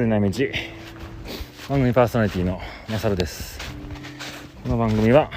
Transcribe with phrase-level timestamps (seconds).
[0.00, 0.30] 鶴な道。
[1.68, 2.58] 番組パーソナリティの
[2.88, 3.58] マサルです。
[4.62, 5.30] この番組は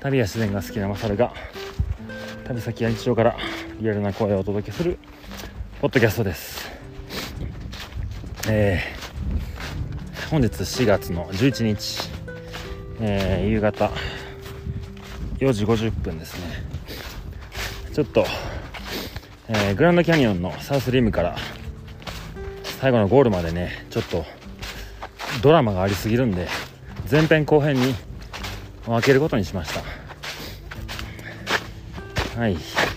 [0.00, 1.34] 旅や自然が好きなマサルが
[2.44, 3.36] 旅先や日常から
[3.78, 4.98] リアルな声をお届けする
[5.82, 6.70] ポッドキャストです。
[8.48, 12.08] えー、本日4月の11日、
[13.02, 13.90] えー、夕方
[15.40, 16.64] 4時50分ですね。
[17.92, 18.24] ちょっと、
[19.48, 21.36] えー、グランドキャニオンのサウスリムから
[22.82, 24.24] 最後のゴールまでねちょっと
[25.40, 26.48] ドラマがありすぎるんで
[27.08, 27.94] 前編後編に
[28.84, 29.72] 分けることにしまし
[32.34, 32.40] た。
[32.40, 32.56] はい。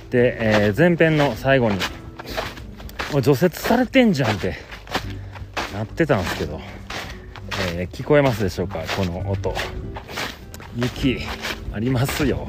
[0.09, 1.77] で、えー、前編の最後に
[3.21, 4.55] 除雪されてんじゃんって
[5.71, 6.59] なってたんですけど、
[7.75, 8.79] えー、聞こえますでしょうか？
[8.97, 9.53] この音。
[10.75, 11.19] 雪
[11.71, 12.47] ありますよ、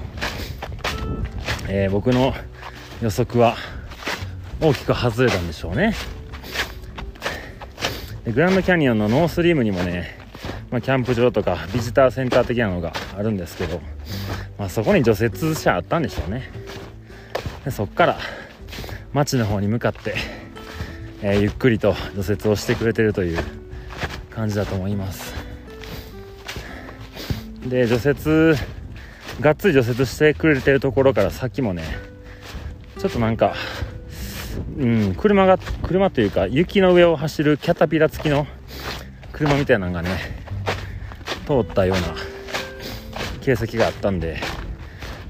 [1.68, 2.32] えー、僕の
[3.02, 3.56] 予測は
[4.58, 5.94] 大きく外れたんでしょうね。
[8.32, 10.18] グランドキャニオンのノースリームにもね、
[10.72, 13.80] まあ、キャンプ場とかビジターセンター的なのがあるんですけど、
[14.58, 16.50] まあ、そこに除雪車あったんでしょうね。
[17.64, 18.18] でそっから
[19.12, 20.16] 町の方に向かって、
[21.22, 23.38] えー、ゆっくりと除雪をしてくれてるという
[24.30, 25.32] 感じだと思います。
[27.64, 28.60] で除雪
[29.40, 31.84] がっつり除雪してくれてるところから先もね
[32.98, 33.54] ちょっとなんか
[34.78, 38.46] うん、車が車というか雪の上を走るキャタピラ付きの
[39.32, 40.18] 車みたいなのがね
[41.46, 42.14] 通ったような
[43.40, 44.38] 形跡があったんで、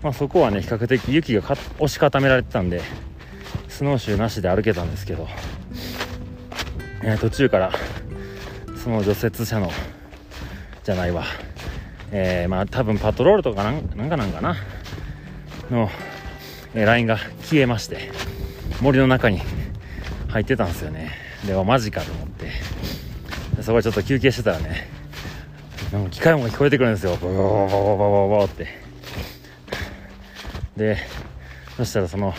[0.03, 2.81] まあ、そこはね比較的雪が押し固められてたんで
[3.69, 5.29] スノーシューなしで歩けたんですけど、
[7.03, 7.73] えー、途中から
[8.83, 9.71] その除雪車の
[10.85, 11.25] じゃないわ
[12.13, 14.57] えー、まあ多分パトロールとかなんかなんかな
[15.71, 15.91] の、
[16.75, 18.11] えー、ラインが消えまして
[18.81, 19.41] 森の中に
[20.28, 21.12] 入ってたんですよね。
[21.47, 22.50] ではマジかと思って。
[23.62, 24.88] そこでちょっと休憩してたらね
[25.92, 27.16] なんか機械音が聞こえてくるんですよ。
[27.16, 28.69] ボボボボボボボって。
[30.76, 30.98] で
[31.76, 32.34] そしたらその、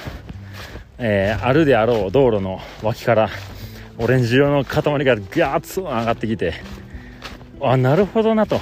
[0.99, 3.29] えー、あるであろう道路の脇から
[3.97, 6.53] オレンジ色の塊がガーッと上がってきて
[7.59, 8.55] あなるほどなと、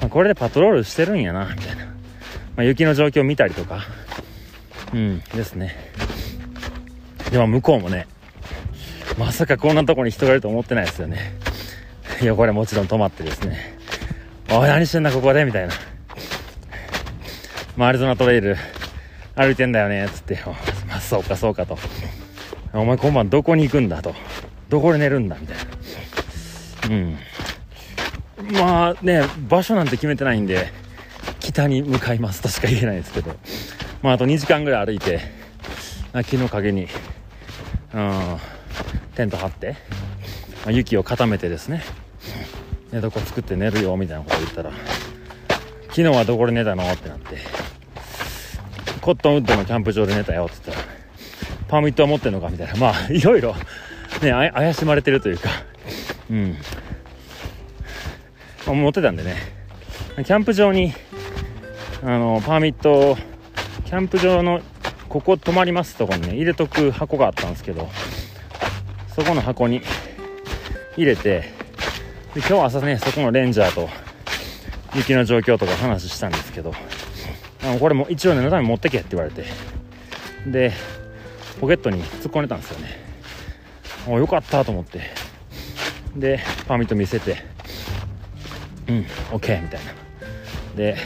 [0.00, 1.92] まあ、これでパトロールしてるんやなみたいな、ま
[2.58, 3.80] あ、雪の状況を見たりとか。
[4.94, 5.91] うんですね。
[7.32, 8.06] でも向こうもね、
[9.18, 11.32] まさかこんなとこに人がいると思ってないですよね。
[12.20, 13.78] いや、これもちろん止まってですね、
[14.50, 15.46] おい、何してんだ、ここで？
[15.46, 15.72] みたいな。
[17.76, 18.56] まあ、アリゾナトレイル
[19.34, 20.38] 歩いてんだよね、つって、
[20.86, 21.78] まあ、そうか、そうかと。
[22.74, 24.14] お前今晩どこに行くんだと。
[24.68, 25.36] どこで寝るんだ？
[25.40, 25.56] みたい
[26.90, 26.94] な。
[26.94, 27.16] うん。
[28.52, 30.70] まあね、場所なんて決めてないんで、
[31.40, 33.34] 北に向かいますとしか言えないですけど、
[34.02, 35.20] まああと2時間ぐらい歩いて、
[36.26, 36.88] 木の陰に
[37.94, 38.38] うん、
[39.14, 39.76] テント張って、
[40.64, 41.82] まあ、雪を固めてですね。
[42.90, 44.70] 寝床作って寝るよみたいなこと言ったら
[45.88, 46.90] 昨日はどこで寝たの？
[46.90, 47.38] ってなって。
[49.00, 50.88] コットンウッドのキャンプ場で寝たよって言ったら
[51.68, 52.48] パーミットは持ってんのか？
[52.50, 52.74] みたいな。
[52.76, 53.54] まあいろいろ
[54.22, 55.48] ね怪しまれてるというか。
[56.30, 56.56] うん、
[58.66, 59.36] まあ、持ってたんでね。
[60.16, 60.92] キャンプ場に
[62.02, 63.16] あのパーミット
[63.84, 64.60] キャンプ場の
[65.12, 67.86] ここ泊まりますとこにね入れとく箱があったんですけど
[69.14, 69.82] そこの箱に
[70.96, 71.52] 入れて
[72.32, 73.90] で今日朝ねそこのレンジャーと
[74.94, 76.72] 雪の状況とか話したんですけど
[77.78, 79.44] これも一応念のため持ってけって言われて
[80.50, 80.72] で
[81.60, 82.88] ポケットに突っ込んでたんですよね。
[84.08, 85.02] およかったと思って。
[86.16, 87.36] でパーミット見せて
[88.88, 89.92] うん OK みたいな。
[90.74, 90.96] で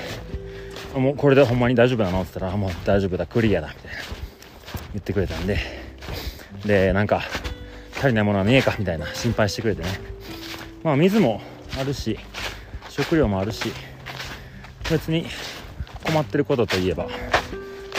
[0.95, 2.23] もうこれでほんまに大丈夫なの？
[2.23, 3.86] って言ったら、もう大丈夫だ、クリアだ、みたいな。
[4.97, 5.59] 言ってくれたんで、
[6.65, 7.23] で、なんか、
[7.99, 9.89] 足りないものはねえか、みたいな心配してくれてね。
[10.83, 11.43] まあ、水も
[11.79, 12.19] あるし、
[12.89, 13.71] 食料もあるし、
[14.91, 15.27] 別に
[16.03, 17.09] 困ってることといえば、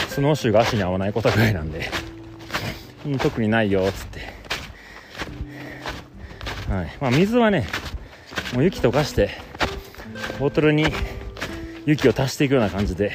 [0.08, 1.88] スノーシューが足に合わないことぐらいなんで、
[3.22, 4.20] 特にないよ、つって。
[6.68, 6.96] はい。
[7.00, 7.68] まあ、水はね、
[8.54, 9.30] もう雪溶かして、
[10.40, 10.86] ボトルに
[11.86, 13.12] 雪を足していくような感じで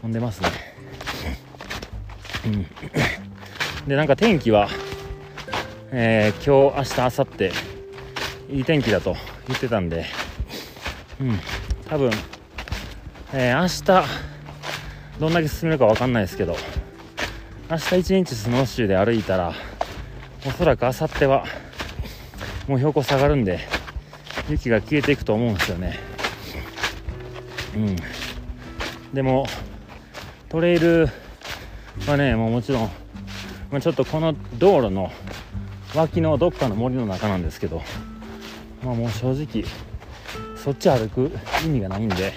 [0.00, 0.67] 飛んでますね
[3.86, 4.68] でなんか天気は
[5.90, 7.52] えー、今日明日明後
[8.48, 9.16] 日いい天気だと
[9.46, 10.04] 言ってたんで
[11.20, 11.40] うん。
[11.88, 12.10] 多分
[13.32, 14.08] えー、明日
[15.18, 16.56] どんだけ進めるか分かんないですけど
[17.70, 19.52] 明日一日スノーシューで歩いたら
[20.46, 21.44] おそらく明後日は
[22.68, 23.60] もう標高下がるんで
[24.48, 25.98] 雪が消えていくと思うんですよね。
[27.74, 27.96] うん。
[29.12, 29.46] でも
[30.48, 31.08] トレイル
[32.06, 32.90] はねもうもちろん、
[33.70, 35.10] まあ、ちょっとこの道路の
[35.94, 37.82] 脇のどっかの森の中なんですけど
[38.82, 39.64] まあもう正直
[40.56, 41.30] そっち歩く
[41.64, 42.32] 意味がないんで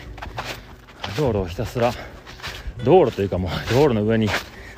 [1.18, 1.92] 道路をひたすら
[2.84, 4.28] 道路というかもう道路の上に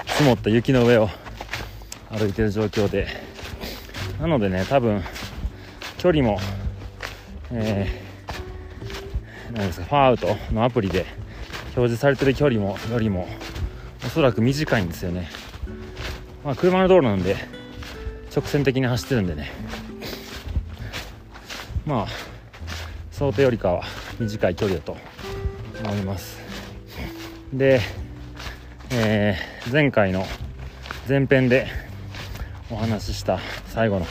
[0.06, 1.10] 積もった雪の上を
[2.10, 3.08] 歩いてる状況で
[4.20, 5.04] なのでね多分
[5.98, 6.40] 距離も
[7.56, 11.06] えー、なんですかファーアウトのアプリで
[11.76, 13.28] 表示されてる距離もよりも
[14.06, 15.30] おそらく短いんですよね。
[16.44, 17.36] まあ車の道路なんで
[18.36, 19.52] 直線的に走ってるんでね。
[21.86, 22.08] まあ
[23.12, 23.84] 想定よりかは
[24.20, 24.98] 短い距離だと
[25.84, 26.40] 思います。
[27.54, 27.80] で、
[28.92, 30.26] えー、前回の
[31.08, 31.68] 前編で
[32.72, 34.06] お話しした最後の、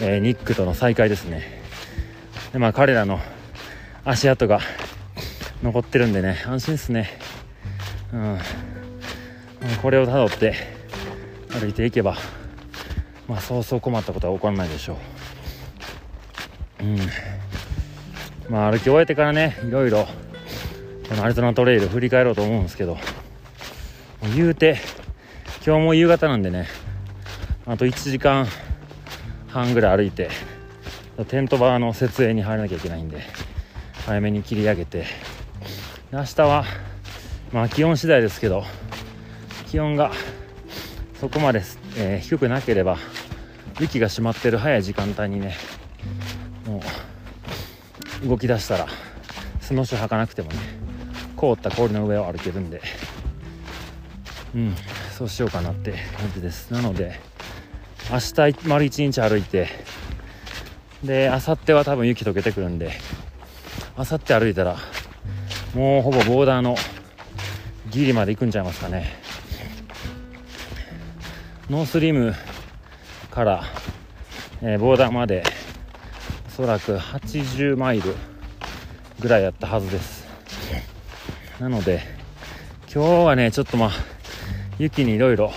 [0.00, 1.42] えー、ニックとの再会ですね。
[2.52, 3.20] でまあ彼らの
[4.04, 4.60] 足跡が
[5.62, 7.10] 残ってるんでね安心っすね。
[8.12, 8.38] うん。
[9.82, 10.54] これをたどって
[11.50, 12.16] 歩いていけば
[13.28, 14.98] まあそうそう困ったことは起こらないでしょ
[16.80, 16.84] う。
[16.84, 16.98] うん。
[18.48, 20.06] まあ歩き終えてからねいろいろ
[21.08, 22.96] このアリゾナトレイル振り返ろうと思うんですけど
[24.34, 24.78] 言うて
[25.66, 26.66] 今日も夕方なんでね
[27.66, 28.46] あと1時間
[29.48, 30.30] 半ぐらい歩いて
[31.28, 33.22] テント場の設営に入らなきゃいけないんで
[34.06, 35.04] 早めに切り上げて
[36.10, 36.64] 明日は
[37.52, 38.64] まあ気温次第ですけど
[39.70, 40.12] 気温が
[41.20, 41.62] そこまで、
[41.96, 42.96] えー、低くなければ
[43.80, 45.56] 雪が締まってる早い時間帯にね
[46.66, 46.80] も
[48.24, 48.86] う動き出したら
[49.60, 50.56] スノーシュ履かなくてもね
[51.36, 52.80] 凍った氷の上を歩けるんで
[54.54, 54.74] うん
[55.16, 56.72] そうしようかなって感じです。
[56.72, 57.20] なので
[58.10, 59.68] 明日丸一日歩いて
[61.04, 62.92] で明後日は多分雪解けてくるんで
[63.98, 64.76] 明後日歩いたら
[65.74, 66.76] もうほぼボーダーの
[67.90, 69.27] ギリまで行くんちゃいますかね。
[71.70, 72.34] ノースリム
[73.30, 73.62] から、
[74.62, 75.42] えー、ボーダーまで
[76.48, 78.14] おそらく80マイル
[79.20, 80.26] ぐらいやったはずです。
[81.60, 82.00] なので
[82.90, 83.90] 今日はねちょっとまあ
[84.78, 85.52] 雪にいろいろ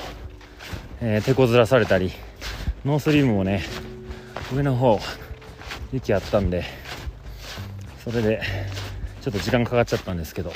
[1.24, 2.12] 手こずらされたり
[2.84, 3.64] ノースリムもね
[4.54, 5.00] 上の方
[5.94, 6.66] 雪あったんで
[8.04, 8.42] それで
[9.22, 10.52] ちょっと時間かかっちゃったんですけど、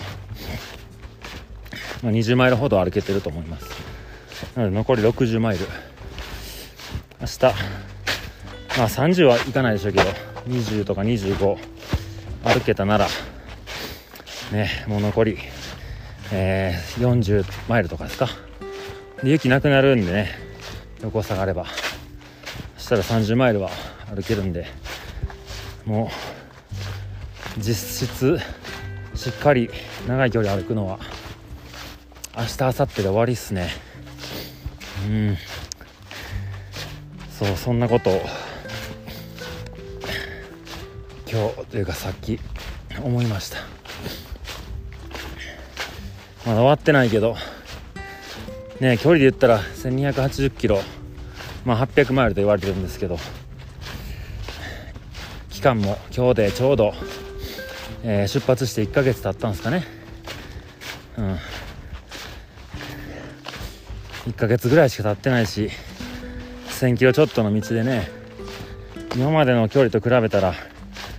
[2.03, 3.84] まあ、20マイルほど歩けてると思います。
[4.55, 5.65] なので残り60マイル。
[7.21, 7.39] 明日。
[8.77, 10.09] まあ30はいかないでしょうけど
[10.47, 11.57] 20とか25
[12.43, 13.07] 歩けたなら。
[14.51, 15.37] ねもう残り、
[16.31, 18.27] えー、40マイルとかですか。
[19.23, 20.29] で雪なくなるんでね
[21.01, 21.65] 横下がれば。
[22.77, 23.69] そしたら30マイルは
[24.13, 24.67] 歩けるんで
[25.85, 26.11] も
[27.57, 28.39] う実質
[29.15, 29.71] しっかり
[30.07, 30.99] 長い距離歩くのは
[32.37, 33.84] 明日明後日で終わりっすね。
[35.05, 35.37] うん。
[37.37, 38.09] そうそんなこと。
[38.09, 38.21] を
[41.31, 42.39] 今日というかさっき
[43.03, 43.57] 思いました。
[46.45, 47.35] まだ終わってないけど。
[48.79, 50.81] ね距離で言ったら1280キロ。
[51.65, 53.17] まあ800マイルと言われてるんですけど。
[55.49, 56.93] 期間も今日でちょうど、
[58.03, 59.83] えー、出発して1ヶ月経ったんですかね。
[61.17, 61.37] うん。
[64.27, 65.69] 1ヶ月ぐらいしか経ってないし
[66.67, 68.09] 1000キロちょっとの道でね
[69.15, 70.53] 今までの距離と比べたら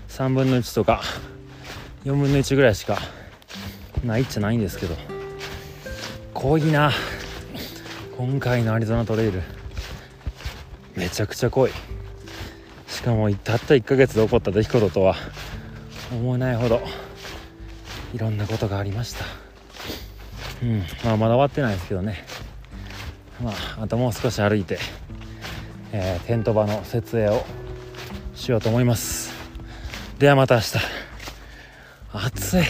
[0.09, 1.03] 3分の1とか
[2.05, 2.99] 4分の1ぐらいしか
[4.05, 4.97] ないっちゃないんですけど
[6.35, 6.93] 濃いな。
[8.17, 9.43] 今回のアリゾナトレイル
[10.95, 11.71] めちゃくちゃ濃い。
[12.89, 15.17] しかもたった1ヶ月で起こった出来事とは
[16.11, 16.81] 思えないほど
[18.15, 19.25] いろんなことがありました。
[20.63, 22.25] うんまあまだ終わってないですけどね。
[23.43, 24.79] まあ、あともう少し歩いて、
[25.93, 27.45] えー、テント場の設営を
[28.35, 29.33] しようと思います。
[30.19, 30.79] ではまた明日。
[32.13, 32.63] 暑い。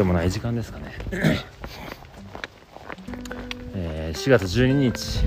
[0.00, 0.94] でもない時間ですかね。
[3.74, 5.26] えー、4月12日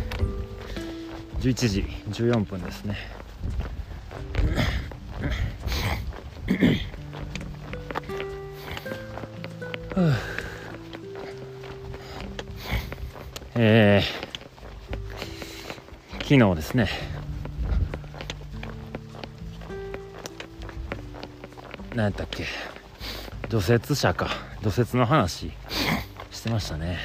[1.42, 2.98] 11時14分ですね。
[13.54, 16.90] えー、昨日ですね。
[21.94, 22.48] 何やったっけ。
[23.50, 24.53] 除雪車か。
[24.64, 25.52] 土雪の話
[26.32, 26.98] してましたね。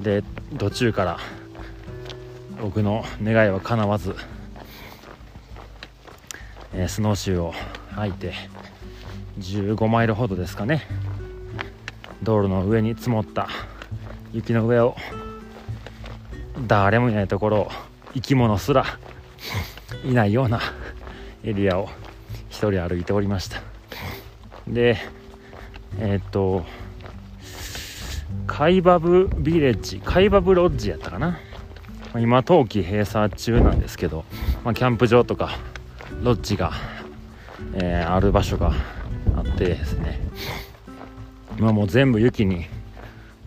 [0.00, 0.24] で
[0.58, 1.18] 途中から
[2.60, 4.16] 僕の願いは叶わず、
[6.74, 7.54] えー、スノーシューを
[7.94, 8.34] 履いて
[9.38, 10.82] 15マイルほどですかね。
[12.20, 13.48] 道路の上に積もった
[14.32, 14.96] 雪の上を
[16.66, 17.70] 誰もいないところを
[18.14, 18.84] 生き物すら
[20.04, 20.60] いないような
[21.44, 21.88] エリアを
[22.48, 23.62] 一人歩いておりました。
[24.66, 25.21] で
[26.04, 26.64] えー、と
[28.48, 31.38] カイバブビレッジカイバブロッジやったかな。
[32.16, 34.24] 今冬季閉鎖中なんですけど、
[34.64, 35.56] まあ、キャンプ場とか
[36.22, 36.72] ロッジが、
[37.74, 38.72] えー、ある場所が
[39.36, 40.20] あってですね。
[41.56, 42.66] 今もう全部雪に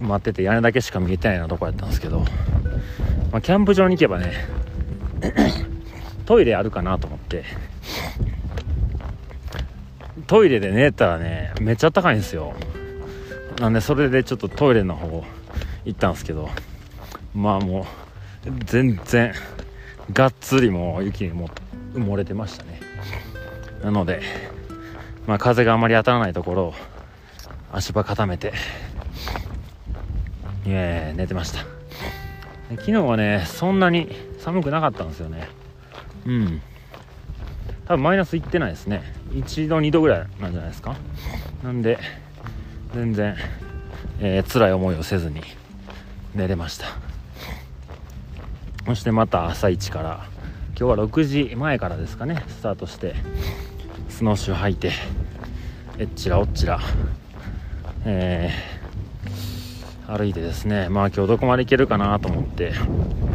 [0.02, 2.20] 埋まってて屋根だけしか見えてないようなとこやったんですけど、
[3.32, 4.34] まあ、キャンプ場に行けばね
[6.26, 7.44] トイレあるかなと思って
[10.28, 12.54] トイレで寝たらねめっちゃ高いんですよ。
[13.60, 15.24] なんでそれでちょっとトイレの方
[15.86, 16.50] 行ったんですけど。
[17.34, 17.86] まあもう
[18.64, 19.34] 全然
[20.14, 21.50] がっつりもう雪にも
[21.94, 22.80] 埋もれてましたね。
[23.84, 24.22] なので
[25.28, 26.74] まあ風があまり当たらないところを
[27.74, 28.54] 足場固めて
[30.66, 31.66] いや寝てました。
[32.70, 35.50] 昨日はねそんなに寒くなかったんですよね。
[36.26, 36.62] うん。
[37.88, 39.04] 多分マイナスいってないですね。
[39.32, 40.96] 1度2度ぐらいなんじゃないですか。
[41.64, 42.00] なんで
[42.94, 43.36] 全然、
[44.20, 45.42] えー、辛い思いをせずに
[46.34, 46.88] 寝れました。
[48.86, 50.26] そしてまた朝一から
[50.70, 52.44] 今日は6時前からですかね。
[52.48, 53.16] スタートして
[54.10, 54.92] スノーシュー履いて
[56.00, 56.80] えっちらおっちら
[58.06, 60.90] えー、歩いてですね。
[60.90, 62.74] まあ今日どこまで行けるかなと思って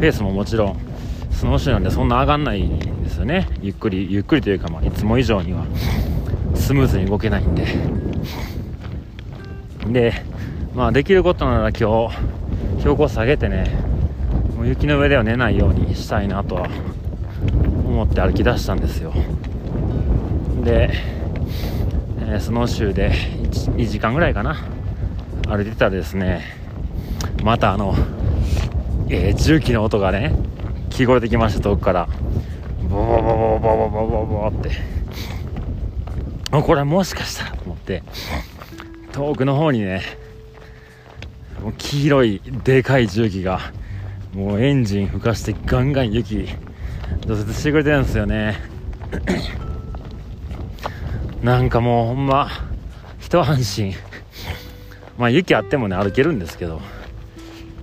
[0.01, 0.90] ペースももちろん
[1.41, 3.49] スノーシューなんでそんな上がんないんですよね。
[3.63, 5.65] ゆっくりゆっくりというか、まあ、いつも以上には
[6.53, 7.65] スムーズに動けないんで。
[9.87, 10.13] で
[10.75, 12.15] まあできることなら今日
[12.77, 13.75] 標高下げてね
[14.55, 16.69] もう雪の上では寝ないようにしたいなとは
[17.85, 19.11] 思って歩き出したんですよ。
[20.63, 20.91] で、
[22.19, 23.13] えー、スノーシューで
[23.77, 24.63] 2時間ぐらいかな
[25.47, 26.43] 歩いてたらですね。
[27.43, 27.95] またあの、
[29.09, 30.35] えー、重機の音がね
[30.91, 32.07] 聞こえてきました遠くから。
[32.89, 34.71] ボボボボボボボボボって。
[36.51, 38.03] これもしかしたらと思って。
[39.13, 40.03] 遠くの方にね
[41.61, 43.59] もう黄色いでかい重機が
[44.33, 46.47] もうエンジン吹かしてガンガン雪
[47.25, 48.59] 除雪してくれてるんですよね。
[51.41, 52.49] なんかもうほんま
[53.19, 53.93] 一安心。
[55.17, 56.73] まあ雪あってもね歩けるんですけど。
[56.73, 56.81] やっ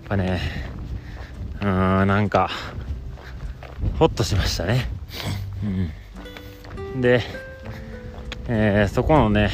[0.09, 0.41] ぱね
[1.61, 2.51] うーんなんか
[3.99, 4.89] ほっとしましたね。
[6.95, 7.01] うん。
[7.01, 7.21] で、
[8.49, 9.51] えー、そこのね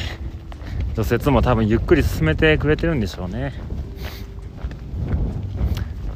[0.95, 3.53] 除雪も多分ゆっくり進めてくれてるんでしょうね。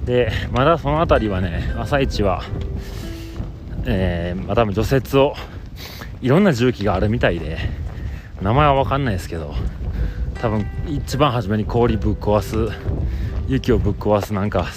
[0.05, 2.43] でまだその辺りはね朝一は
[3.85, 5.33] えー、まあ、多分除雪を
[6.21, 7.57] いろんな重機があるみたいで
[8.41, 9.53] 名前は分かんないですけど
[10.41, 12.75] 多分一番初めに氷ぶっ壊す
[13.47, 14.67] 雪をぶっ壊すなんか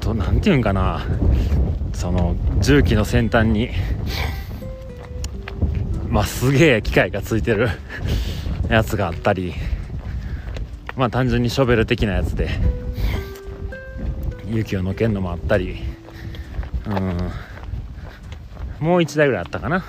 [0.00, 1.04] と何て言うんかな
[1.96, 3.70] その重機の先端に
[6.10, 7.70] まあすげえ機械がついてる
[8.68, 9.54] やつがあったり
[10.94, 12.50] まあ単純にショベル的なやつで
[14.46, 15.82] 雪をのけんのもあったり
[16.86, 19.82] うんもう1台ぐらいあったかな。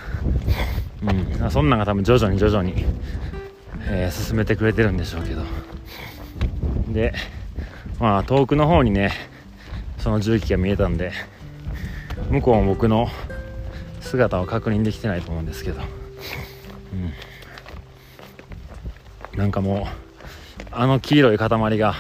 [1.04, 2.86] うんそんなんが多分徐々に徐々に、
[3.90, 5.44] え、進めてくれてるんでしょうけど。
[6.88, 7.14] で
[8.00, 9.12] まあ遠くの方にね
[9.98, 11.12] その重機が見えたんで
[12.30, 13.10] 向こうも僕の
[14.02, 15.82] 姿を確認できてないと思うんですけど、
[19.34, 19.88] うん、なんかも
[20.62, 21.96] うあの黄色い塊が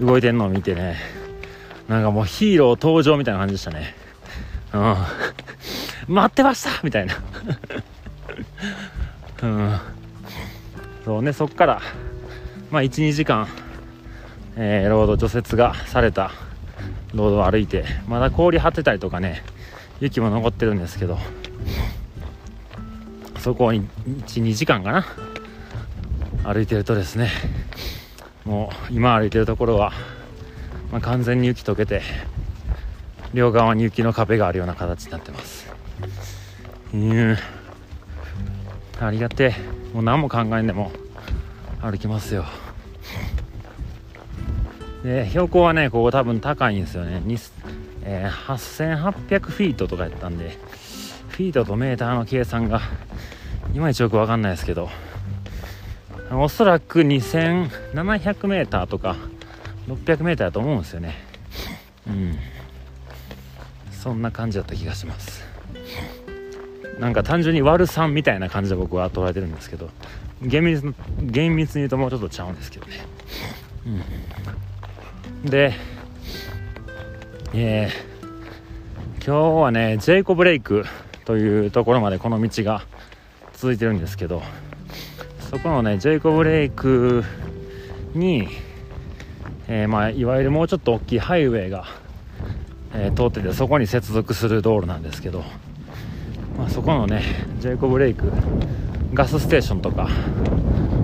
[0.00, 0.96] 動いてんのを見てね。
[1.88, 3.94] なんかもうヒーロー登場みたいな感じでしたね。
[4.74, 6.14] うん。
[6.14, 6.70] 待ってました！
[6.82, 7.14] みたいな。
[9.42, 9.78] うん。
[11.04, 11.80] そうねそっから
[12.70, 13.48] まあ12時間、
[14.56, 16.32] えー、ロード除雪がされた
[17.14, 19.42] ロードを歩いてまだ氷張ってたりとかね
[20.00, 21.18] 雪も残ってるんですけど
[23.38, 23.88] そこに
[24.26, 25.06] 12時間かな
[26.44, 27.30] 歩いてるとですね
[28.44, 29.92] もう今歩いてるところは、
[30.90, 32.02] まあ、完全に雪解けて
[33.34, 35.70] 両側に雪の壁があるような形になってます。
[36.94, 37.36] うん。
[39.00, 39.94] ありがてえ。
[39.94, 40.90] もう何も考えんでも
[41.82, 42.46] 歩きますよ。
[45.02, 47.22] で標高はねここ多分高いんですよね。
[48.04, 50.56] えー、8800フィートとかやったんで
[51.28, 52.80] フィートとメーターの計算が
[53.74, 54.88] いまいちよく分かんないですけど
[56.32, 59.16] おそらく 2700m とか
[59.88, 61.14] 600m だと思うんですよね。
[62.06, 62.38] うん。
[63.90, 65.44] そんな感じだった気がします。
[66.98, 69.88] なんか単純に割る3みたいな感じで僕は捉えてるんですけど
[70.42, 72.94] 厳密厳密に言うともうちょっとちゃうんですけどね、
[73.86, 74.02] うん、
[75.44, 75.72] で
[77.54, 80.84] えー、今日はねジェイコブレイク
[81.24, 82.82] というところまでこの道が
[83.54, 84.42] 続いてるんですけど
[85.50, 87.22] そこのねジェイコブレイク
[88.14, 88.48] に、
[89.68, 91.84] えー、まあ、いわゆるもうちょっと大きいハイウェイが、
[92.92, 95.44] えー、通っててそこに接続する道路なんですけど、
[96.58, 97.22] まあ、そこのね
[97.60, 98.30] ジェイコブレイク
[99.14, 100.08] ガスステーションとか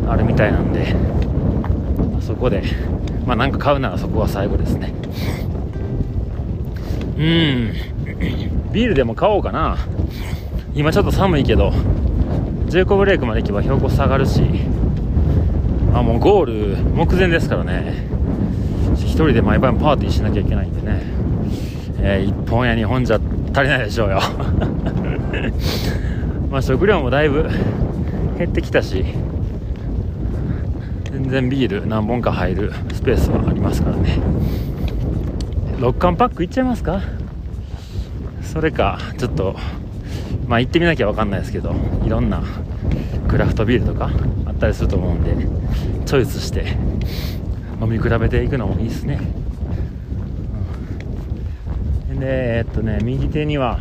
[0.09, 0.95] あるみたいなんで、
[2.21, 2.63] そこで
[3.27, 4.93] まあなんか買うならそこが最後ですね。
[7.17, 7.73] うん。
[8.73, 9.79] ビールでも買おうかな。
[10.75, 11.73] 今ちょっと寒いけど
[12.67, 14.43] ジェイコブレイクまで行けば標高下がるし。
[15.95, 18.09] あもうゴール目前ですからね。
[18.97, 21.03] 1人で毎晩パーティーしなきゃいけないんでね、
[22.01, 23.21] えー、1本や2本じゃ
[23.55, 24.21] 足りないでしょうよ。
[26.51, 27.49] まあ食料もだいぶ
[28.39, 29.05] 減ってきたし。
[31.25, 34.19] 全然ビール何本か入るスペースはありますからね。
[35.79, 37.01] 6缶パックいっちゃいますか？
[38.43, 39.57] それかちょっと
[40.47, 42.43] まあ行ってみなきゃ分かんないですけどいろんな
[43.27, 44.11] クラフトビールとか
[44.45, 45.35] あったりすると思うんで
[46.05, 46.77] チョイスして
[47.81, 49.19] 飲み比べていくのもいいですね、
[52.21, 53.81] でえっとね右手には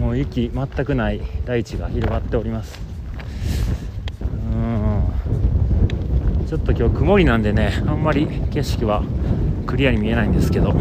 [0.00, 2.93] もう雪全くない大地が広がっております。
[6.54, 9.02] ちょっと今日曇りなんでねあんまり景色は
[9.66, 10.72] クリアに見えないんですけど。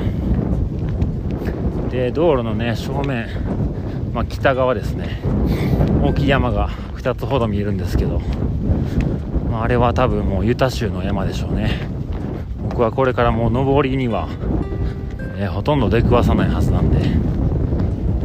[1.89, 3.27] で道路のね正面
[4.13, 5.19] まあ、北側ですね。
[6.03, 8.21] 大きい山が2つほど見えるんですけど、
[9.49, 11.87] まあ、あれは多分もうユタ州の山でしょうね。
[12.69, 14.27] 僕はこれからもう登りには、
[15.39, 16.99] え、ほとんど出くわさないはずなんで。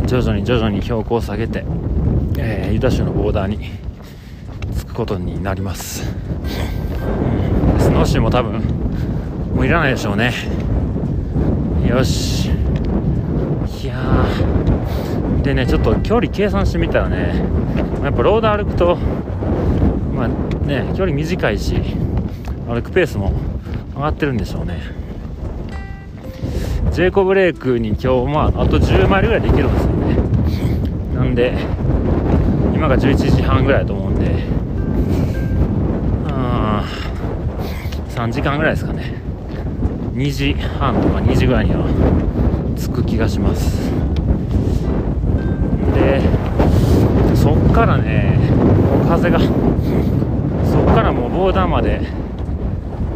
[0.06, 1.64] 徐々に徐々に標高を下げて、
[2.36, 3.70] えー、ユタ州のボーダーに
[4.78, 6.14] 着くことになります、
[7.98, 8.60] ノーシューも多分
[9.56, 10.32] もういらないでしょうね。
[11.84, 12.48] よし。
[13.82, 14.24] いや
[15.42, 17.42] でねちょっと距離計算してみたらね。
[18.04, 18.94] やっぱロード歩くと
[20.14, 21.74] まあね距離短いし
[22.68, 23.32] 歩くペースも
[23.96, 24.80] 上がってるんでしょうね。
[26.92, 30.16] ジェイコブレイクに今日まああと10マイルぐらいできるんですよね。
[31.16, 31.52] なんで
[32.76, 34.44] 今が11時半ぐらいだと思うんで
[36.28, 36.84] あ
[38.28, 39.14] 3時間ぐらいですかね。
[40.12, 41.86] 2時半とか2時ぐらいには
[42.76, 43.90] 着く気がします。
[45.94, 46.20] で
[47.34, 48.38] そっからね
[49.08, 49.50] 風がそっ
[50.94, 52.02] からもうボーダーまで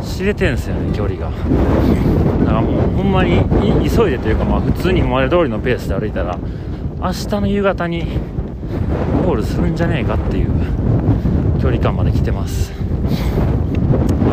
[0.02, 1.30] 知れてんすよね距離が。
[1.30, 3.42] だからもうほんまに
[3.90, 6.38] 急いでというかまあ普通に今まで通りのペースで歩いたら
[7.02, 8.06] 明日の夕方に
[9.26, 10.48] ゴールするんじゃねえかっていう
[11.60, 12.72] 距離感まで来てます、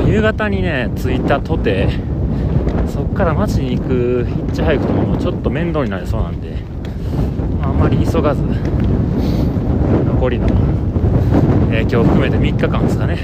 [0.09, 1.87] 夕方にね着いたとて
[2.87, 6.57] そっから街に行くヒッチハイクとかもちょっと面倒になりそうなんで
[7.61, 8.41] あんまり急がず
[10.05, 10.47] 残りの、
[11.71, 13.19] えー、今日含めて3日間ですかね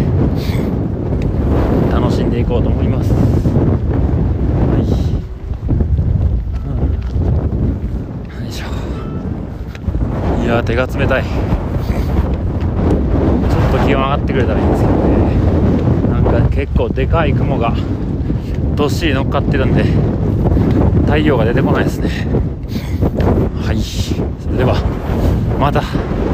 [1.91, 3.17] 楽しんでいこうと思います、は
[4.77, 4.81] い。
[8.37, 8.65] うん、よいしょ。
[10.43, 11.23] いや手が冷たい。
[11.23, 11.29] ちょ
[13.69, 15.14] っと気温上がってくれたらいいんですけどね。
[16.41, 17.73] か結構でかい雲が
[18.75, 19.83] どっしり乗っかってるんで
[21.05, 22.09] 太陽が出てこないですね。
[23.61, 23.79] はい。
[23.79, 24.75] それでは
[25.59, 26.24] また。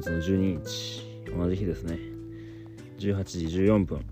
[0.00, 1.04] 月の12日
[1.36, 1.98] 同じ日ですね。
[2.98, 4.04] 18時14分。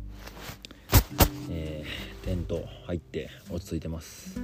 [1.51, 4.39] えー、テント入って落ち着いてます。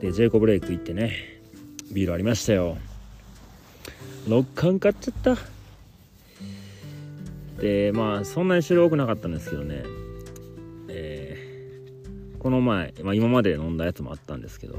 [0.00, 1.40] でジェイコブレイク行ってね
[1.90, 2.78] ビールありましたよ。
[4.28, 5.36] 6缶買っちゃった。
[7.60, 9.82] でまあそんなに種類多くなかったんですけどね。
[10.88, 14.76] えー、この前、まあ、今まで飲んだやつもあったんですけど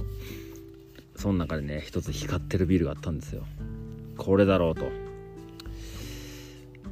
[1.16, 3.44] その中でね一つ光ってるビールがあったんですよ。
[4.20, 4.92] これだろうと。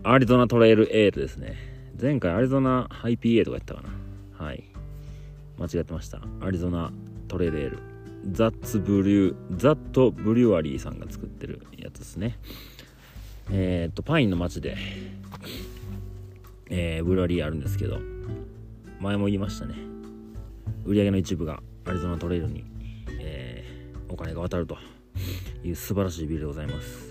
[0.03, 1.57] アリゾナトレイルエールですね。
[2.01, 3.81] 前回アリゾナ IPA とかやったか
[4.39, 4.45] な。
[4.45, 4.63] はい。
[5.59, 6.21] 間違ってました。
[6.41, 6.91] アリゾナ
[7.27, 7.79] トレレール。
[8.31, 12.39] ザッツブリューザットブリュワリーさんが作ってるやつですね。
[13.51, 14.77] えっ、とパインの街で、
[16.69, 17.99] えー、ブルワリーあるんですけど
[18.99, 19.75] 前も言いましたね。
[20.85, 22.63] 売り上げの一部がアリゾナトレイルに、
[23.19, 24.77] えー、お金が渡ると
[25.63, 27.06] いう素晴らしいビルでございます。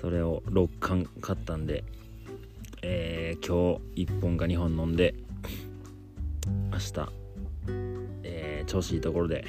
[0.00, 1.82] それを6缶買ったんで、
[2.82, 5.14] えー、今日1本か2本飲んで
[6.70, 7.08] 明日、
[8.22, 9.44] えー、調子いいところで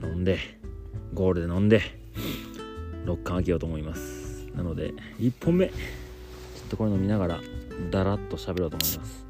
[0.00, 0.38] 飲んで
[1.14, 1.80] ゴールで飲んで
[3.06, 4.46] 6缶開けようと思います。
[4.54, 5.74] なので1本目ちょっ
[6.70, 7.40] とこれ飲みながら
[7.90, 9.26] だらっと喋ろうと思います。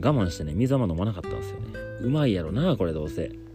[0.00, 1.66] 我慢してね水あんま飲まなかったんですよね。
[2.02, 3.49] うまいやろなこれどうせ。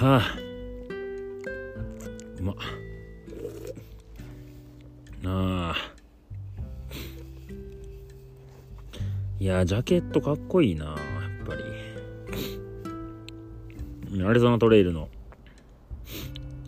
[0.00, 0.22] はあ。
[2.38, 2.56] うまっ
[5.26, 5.76] ああ。
[9.38, 10.96] いやジャケットかっこいいなやっ
[11.46, 11.62] ぱり。
[14.24, 15.10] アリゾナトレイルの。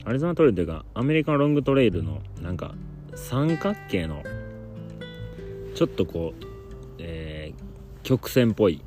[0.04, 2.74] アリゾナトレイルっていうかアメリカンロングトレイルのなんか
[3.14, 4.22] 三角形の
[5.74, 6.44] ちょっとこう、
[6.98, 8.82] えー、曲線っぽい、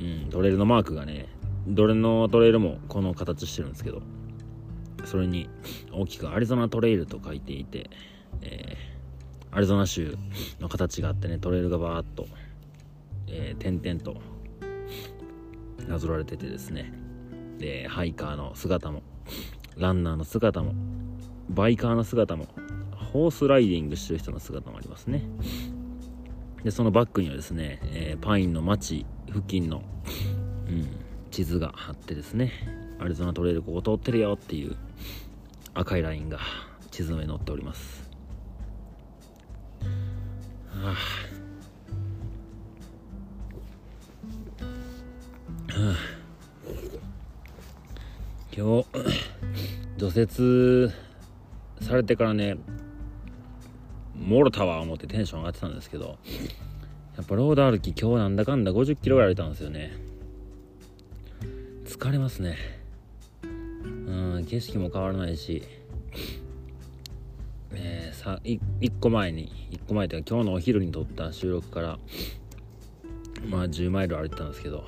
[0.00, 1.28] うん、トレイルのマークがね
[1.66, 4.02] どれのトレイルもこの形してるんですけど
[5.04, 5.48] それに
[5.92, 7.90] 大きくアリゾナトレイルと書いていて、
[8.40, 10.16] えー、アリゾナ州
[10.60, 12.26] の形があってねトレイルがバーっと、
[13.28, 14.20] えー、点々と
[15.88, 16.92] なぞられててですね。
[17.58, 19.02] でハイカーの姿も
[19.76, 20.74] ランナーの姿も
[21.48, 22.46] バイカーの姿も
[23.12, 25.22] ホースライディングしてる人の姿もありますね。
[26.64, 29.82] でそのバックにはですね、えー、パインの町付近の、
[30.68, 30.88] うん、
[31.32, 32.52] 地図が貼ってですね
[33.00, 34.76] アリゾナトレイルここ通ってるよっていう
[35.72, 36.38] 赤いラインが
[36.90, 38.08] 地図の上に載っております。
[40.70, 40.94] はあ、は
[45.78, 45.96] あ、
[48.54, 48.86] 今日
[49.96, 50.92] 除雪
[51.80, 52.58] されてからね
[54.14, 56.18] もろたわ思ってテンション上がってたんですけど
[57.16, 60.11] やっぱロード歩き今日なんだかんだ50キロぐらい歩いたんですよね。
[61.92, 62.56] 疲れますね。
[63.42, 63.46] う
[64.40, 65.62] ん景色も変わらないし。
[67.74, 68.60] えー、さ1
[68.98, 71.98] 個前に1個前というか今日のお昼に撮った収録から
[73.48, 74.84] まあ10マイル歩いてたんですけど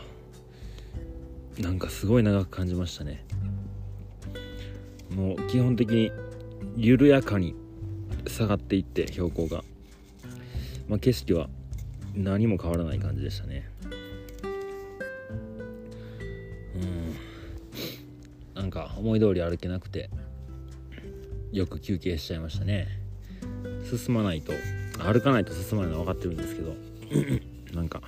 [1.58, 3.24] なんかすごい長く感じましたね。
[5.10, 6.10] もう基本的に
[6.76, 7.54] 緩やかに
[8.26, 9.62] 下がっていって標高が、
[10.88, 11.48] まあ、景色は
[12.14, 13.73] 何も変わらない感じでしたね。
[18.64, 20.08] なんか思い通り歩けなくて
[21.52, 22.88] よく休憩しちゃいましたね。
[23.84, 24.54] 進まないと
[24.98, 26.74] 歩かないと進まないのは分かってるんですけど
[27.76, 28.00] なんか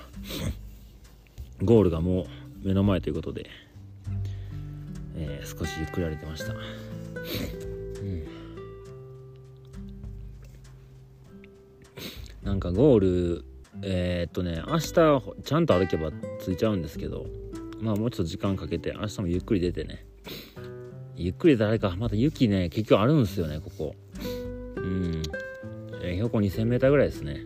[1.61, 3.51] ゴールがもう目の前ということで、
[5.15, 6.55] えー、少しゆっくり歩いてました。
[12.41, 13.45] なんかゴール
[13.83, 14.91] えー、っとね明日
[15.43, 16.09] ちゃんと歩けば
[16.43, 17.27] 着いちゃうんですけど
[17.79, 20.07] まあもうちょっと時間かけて明日もゆっくり出てね
[21.17, 21.95] ゆっくり誰か。
[21.97, 23.95] また雪ね結局あるんですよねここ。
[24.75, 25.21] うん。
[26.03, 27.41] え、標高 2000m ぐらいですね。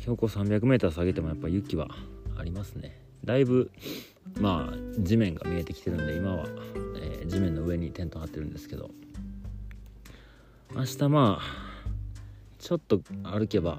[0.00, 1.88] 標高 300m 下げてもやっぱ雪は
[2.36, 3.00] ありますね。
[3.24, 3.70] だいぶ
[4.40, 6.46] まあ地面が見えてきてるんで今は、
[7.00, 8.90] えー、地面の上にテント張ってるんですけど。
[10.74, 11.68] 明日まあ
[12.58, 13.78] ちょっと歩けば、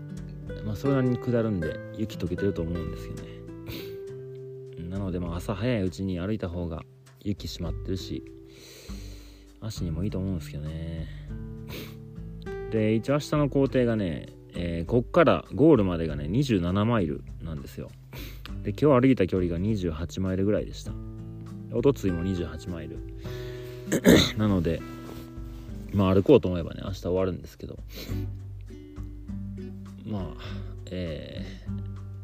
[0.65, 4.89] まあ、それなりに下るんで雪解けてると思うんですよね。
[4.89, 6.81] なのでまあ朝早いうちに歩いた方が
[7.23, 8.23] 雪閉まってるし
[9.61, 11.07] 足にもいいと思うんですけどね。
[12.71, 17.89] で一応明日の工程がね、えー、こっからゴールまでがね27マイルなんですよ。
[18.63, 20.91] で今日歩いた距離が28マイルぐらいでした。
[21.73, 22.99] おとついも28マイル。
[24.37, 24.81] なので
[25.93, 27.77] まあ歩こうと思えばね明日終わるんですけど。
[30.05, 30.41] まあ
[30.91, 31.45] え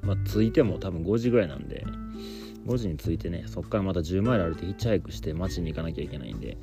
[0.03, 1.85] ー、まあ着いても多分5時ぐらいなんで
[2.65, 6.57] 5時に着いてねそっからまた10マイル歩いてヒッチハイクして街に行かなきゃいけないんで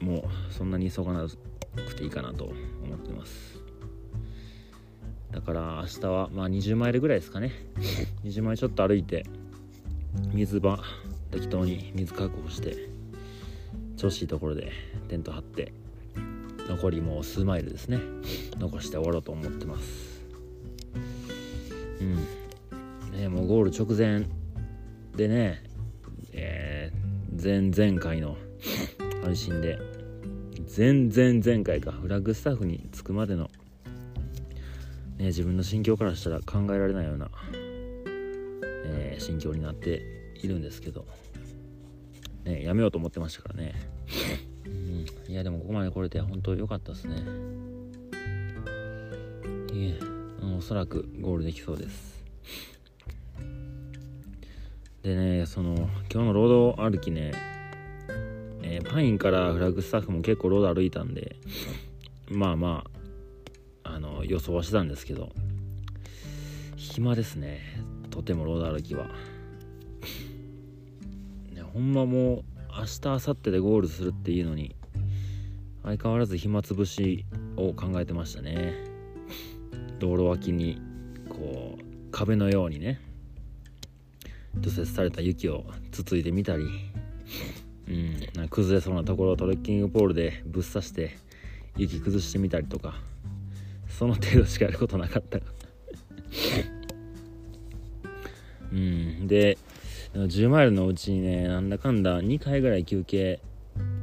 [0.00, 3.60] もうそんなに急がなくていいかなと思ってます。
[5.32, 7.52] だから明日はまあ20マイルぐらいですかね。
[8.24, 9.26] 20マイルちょっと歩いて
[10.32, 10.82] 水場
[11.30, 12.88] 適当に水確保して
[13.96, 14.72] 調子いいところで
[15.08, 15.72] テント張って
[16.68, 17.98] 残りもう数マイルですね。
[18.58, 20.22] 残して終わろうと思ってます。
[22.00, 23.18] うん。
[23.18, 24.26] ねもうゴール直前
[25.16, 25.62] でね
[26.38, 28.36] えー、前々回の
[29.24, 29.78] 配信で
[30.76, 33.50] 前々前回かフラッグスタッフに着くまでの
[35.18, 37.30] ね、自分の心境からしたら考えられないような、
[38.84, 40.02] えー、心境になって
[40.42, 41.06] いるんですけど、
[42.44, 43.74] ね、やめようと思ってましたからね、
[44.66, 47.16] うん、いやでもここまで来れて本当良かったですね。
[49.72, 49.98] いえ
[50.56, 52.22] おそらくゴールできそうです。
[55.06, 57.30] でねその今日のロード歩きね、
[58.62, 61.36] えー、パインからフラッグスタッフも結構ロード歩いたんで
[62.28, 62.82] まあま
[63.84, 65.30] ああの予想はしてたんですけど
[66.74, 67.60] 暇ですね
[68.10, 69.06] とてもロード歩きは、
[71.52, 72.44] ね、ほんまもう
[72.76, 74.74] 明日明後日でゴールするっていうのに
[75.84, 77.24] 相変わらず暇つぶし
[77.56, 78.74] を考えてましたね。
[80.00, 80.80] 道路脇に
[81.28, 83.05] こう壁のようにね
[84.60, 86.64] 除雪された雪をつついてみたり
[87.88, 91.16] うん崩れそうなところをトレッキングポールでぶっ刺して
[91.76, 92.94] 雪崩してみたりとか
[93.88, 95.38] その程度しかやることなかった。
[98.72, 99.58] うんで
[100.12, 103.40] 10マイルのうちにねなんだかんだ2回ぐらい休憩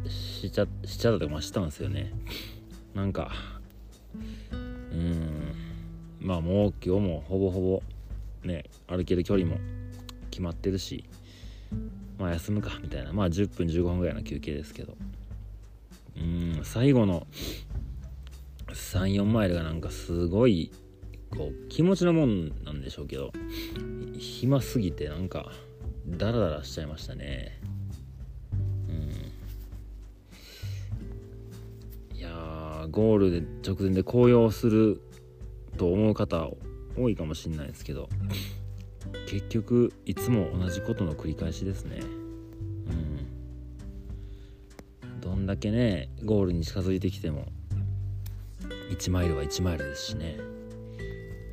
[0.08, 2.14] しちゃしちゃったとかしたんですよね。
[2.94, 3.32] なんか
[4.52, 5.56] うん
[6.20, 7.84] まあもう今日もほぼほぼ
[8.48, 9.58] ね歩ける距離も
[10.34, 11.06] 決まってるし
[12.18, 13.14] まあ休むかみたいな。
[13.14, 14.98] まあ10分15分ぐらいの休憩ですけど。
[16.18, 17.28] うん最後の
[18.68, 20.72] 34マイルがなんかすごい
[21.30, 23.32] こう気持ちのもんなんでしょうけど
[24.18, 25.52] 暇すぎてなんか
[26.08, 27.60] ダラダラしちゃいましたね。
[28.90, 28.92] う
[32.14, 32.18] ん。
[32.18, 35.02] いやゴールで直前で紅葉する
[35.78, 36.50] と思う方
[36.98, 38.10] 多いかもしれないですけど。
[39.28, 42.00] 結局いつも同じことの繰り返しですね。
[42.02, 43.34] うん。
[45.22, 47.48] どんだけねゴールに近づいてきても
[48.92, 50.38] 1マイルは1マイルですしね、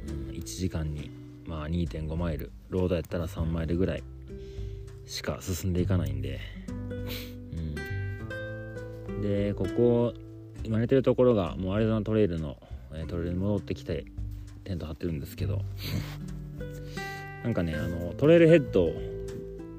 [0.09, 1.11] うん、1時間に
[1.47, 4.03] まあ2.5マイルロードやったら3マイルぐらい
[5.07, 6.41] しか進んでいかないんで、
[9.09, 10.15] うん、でここ
[10.65, 12.57] 今寝てるところがもうアリゾナトレイルの
[13.09, 14.05] トレイルに戻ってきて
[14.65, 15.63] テント張ってるんですけど。
[17.45, 18.93] なんかねあのトレイルヘッド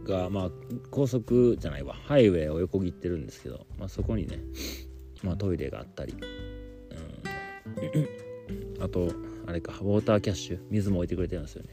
[0.03, 0.51] がまあ
[0.89, 1.93] 高速じゃないわ。
[1.93, 4.39] ハイウェイを横切ってるんですけど、まあ、そこにね、
[5.23, 6.13] まあ、トイレがあったり。
[6.13, 8.83] うん。
[8.83, 9.09] あと
[9.47, 11.69] あれかウォーターキャッシュ水も置いてくれてるんですよね。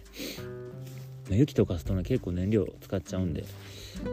[1.31, 3.45] ま雪とかすとね結構燃料使っちゃうんで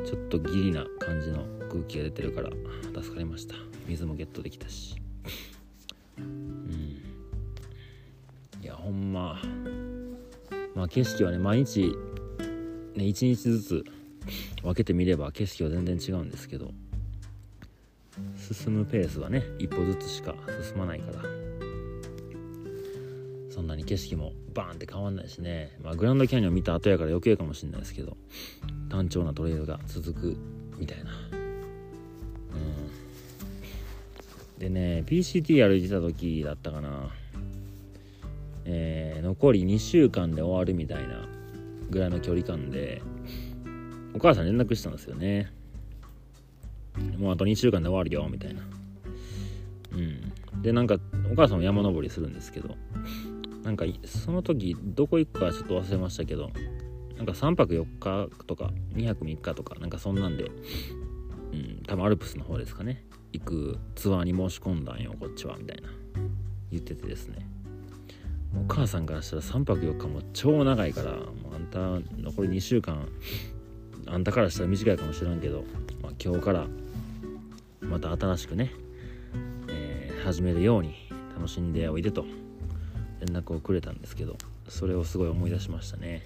[0.06, 2.50] ちょっとギリな感じの空気が出てるから
[3.02, 3.56] 助かりました。
[3.88, 4.96] 水もゲットできたし。
[6.18, 7.02] うん。
[8.62, 9.42] いやほんま。
[10.76, 11.96] まあ景色はね毎日
[12.96, 13.86] ね一日ずつ
[14.62, 16.72] 分けてみれば景色は全然違うんですけど
[18.54, 21.24] 進むペースはね一歩ずつしか進まないから
[23.50, 28.18] そんなに景色もバーンって変わんないしね、まあ、グランドキャニオン見た後やから余計かもしれないですけど
[28.90, 30.38] 単調なトレイルが続く
[30.78, 31.12] みたいな。
[31.32, 31.36] う
[34.58, 34.60] ん。
[34.60, 37.10] でね PCT 歩いてた時だったかな。
[38.66, 41.28] えー、残り2週間で終わるみたいな
[41.90, 43.02] ぐらいの距離感で
[44.14, 45.52] お母さん連絡したんですよね。
[47.18, 48.62] もうあと2週間で終わるよみたいな。
[49.94, 50.62] うん。
[50.62, 50.98] でなんか
[51.32, 52.76] お母さんも山登りするんですけど
[53.64, 56.52] なんかその時どこ行くかちょっと忘れましたけど
[57.18, 60.52] なんか3泊4日とか2泊3日とかなんかそんなんで、
[61.52, 63.04] うん、多分アルプスの方ですかね。
[63.34, 65.90] 行くツアーに申し込んだんよこっちはみたいな。
[66.72, 67.55] 言っててですね。
[68.58, 71.18] お母さんからしたら3泊4日も超長いからも
[71.52, 71.80] うあんた
[72.18, 73.08] 残り2週間
[74.08, 75.64] あんたからしたら短いかもしれんけど、
[76.02, 76.68] まあ、今日から
[77.82, 78.72] また新しくね、
[79.68, 80.96] えー、始めるように
[81.36, 82.26] 楽しんでおいでと
[83.20, 84.38] 連絡をくれたんですけど
[84.70, 86.24] それをすごい思い出しましたね、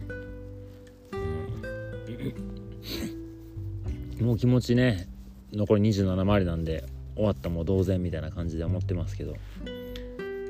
[4.20, 5.08] うん、もう気持ちね
[5.52, 9.36] 残り27回りなんで終わったも同然みたいな感じで思ってますけど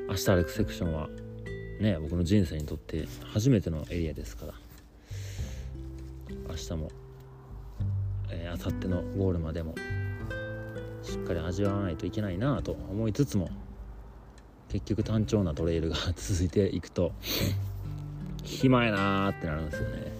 [0.08, 1.08] 明日歩くセクションは
[1.80, 4.54] ね僕の人生にとって初めてのエリアですから。
[6.48, 6.90] 明日も
[8.32, 9.74] えー、明後日のゴールまでも
[11.02, 13.50] しっかり味わわないといけないなと思いつつも
[14.68, 17.12] 結局単調なトレイルが続いていくと
[18.44, 20.12] 暇やなーってなるんですよね、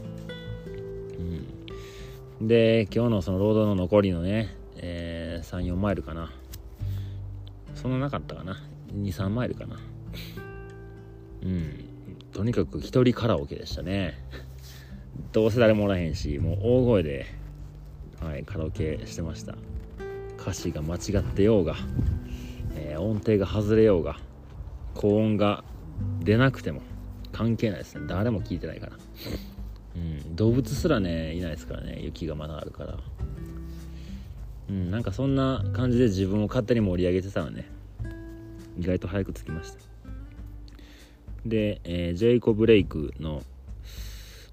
[2.40, 6.32] うん、で今日のそのロードの残りのね、えー、34マイルかな。
[7.74, 8.58] そんななかったかな。
[8.92, 9.78] 23マイルかな。
[11.42, 11.90] うん。
[12.32, 14.14] とにかく一人カラオケでしたね。
[15.32, 17.26] どうせ誰もおらへんしもう大声で、
[18.20, 19.56] はい、カラオケしてました。
[20.38, 21.76] 歌詞が間違ってようが、
[22.74, 24.18] えー、音程が外れようが
[24.94, 25.64] 高音が
[26.20, 26.80] 出なくても
[27.32, 28.06] 関係ないですね。
[28.06, 28.92] 誰も聞いてないから。
[29.96, 32.00] うん動物すらねいないですからね。
[32.00, 32.98] 雪がまだあるから。
[34.70, 37.68] うんなんかそんな感じで自分を勝手に盛り上げてたらね
[38.78, 39.89] 意外と早く着きました。
[41.46, 43.42] で、えー、ジェイコブレイクの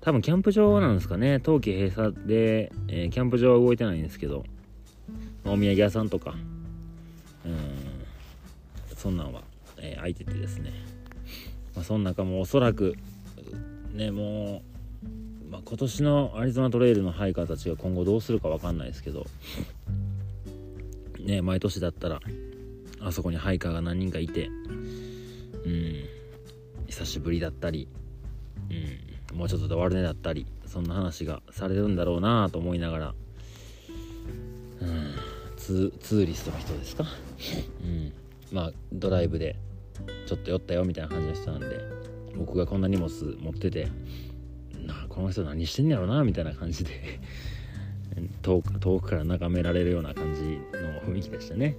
[0.01, 1.39] 多分キャンプ場なんですかね。
[1.39, 4.45] 冬季閉鎖で、えー、キャンプ場は動いてないんですけど
[5.43, 6.35] お土産屋さんとか。
[7.45, 7.97] うん。
[8.97, 9.43] そんなんは、
[9.77, 10.73] えー、空いててですね、
[11.75, 12.95] まあ、その中もおそらく
[13.93, 14.63] ねも
[15.49, 19.25] う、まあ、今年のアリゾナトレイルのハイカーたちが今後どうするか分かんないですけど
[21.19, 22.19] ね毎年だったら
[22.99, 24.47] あそこにハイカーが何人かいて
[25.65, 26.16] うん。
[26.87, 27.87] 久しぶりだったり
[29.31, 29.37] うん。
[29.37, 33.13] もうちょっとで終わるねだったりそんな話がされるんだろうなと思いながら
[34.81, 35.13] うん
[35.57, 37.05] ツーリストの人ですか？
[37.83, 38.13] うん。
[38.51, 39.57] まあドライブで
[40.27, 41.67] ちょっと酔ったよみたいな感じの人なんで
[42.37, 43.89] 僕がこんな荷物持ってて
[44.85, 47.19] なこの人何してんやろなみたいな感じで
[48.41, 51.75] 遠く遠くから眺められるような感じの雰囲気でしたね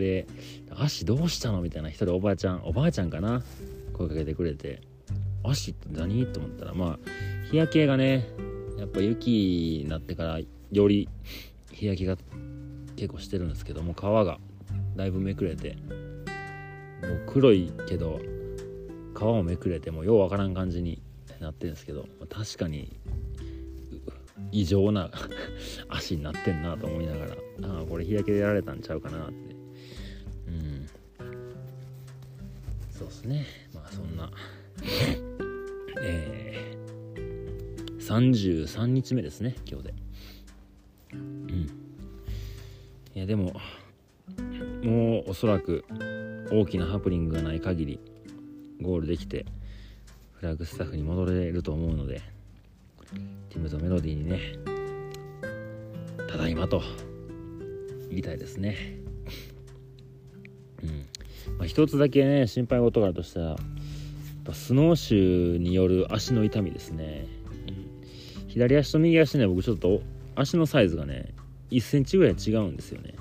[0.00, 0.26] で
[0.74, 3.44] 「足どうしたの?」みたいな一人おばあちゃんおばあちゃんかな？
[3.92, 4.80] 声かけてくれて
[5.44, 8.26] 「足って何?」と思ったらまあ日焼けがね
[8.78, 10.40] やっぱ雪になってから
[10.72, 11.08] より
[11.72, 12.16] 日焼けが
[12.96, 14.38] 結構してるんですけども皮が
[14.96, 15.76] だいぶめくれて
[17.02, 18.20] もう黒いけど
[19.16, 21.00] 皮もめくれてもようわからん感じに
[21.40, 22.96] なってるんですけど確かに
[24.52, 25.10] 異常な
[25.88, 27.32] 足になってんなと思いながら
[27.62, 29.49] ああこれ日焼けでやられたんちゃうかなって
[33.20, 33.46] そうですね。
[33.74, 34.30] まあそんな。
[36.02, 39.94] えー、33日目ですね今日で。
[41.12, 41.70] うん。
[43.14, 43.52] いやでも
[44.82, 45.84] もうおそらく
[46.50, 48.00] 大きなハプニングがない限り
[48.80, 49.44] ゴールできて
[50.34, 52.22] フラッグスタッフに戻れると思うので
[53.50, 54.40] ティムとメロディーにね
[56.28, 56.82] ただいまと
[58.08, 58.98] 言いたいですね。
[60.82, 61.09] うん。
[61.58, 63.56] まあ、一つだけね心配事があるとしたら
[64.52, 67.26] スノーシューによる足の痛みですね、
[67.68, 70.00] うん、左足と右足ね僕ちょっと
[70.34, 71.34] 足のサイズがね
[71.70, 73.14] 1センチぐらい違うんですよね。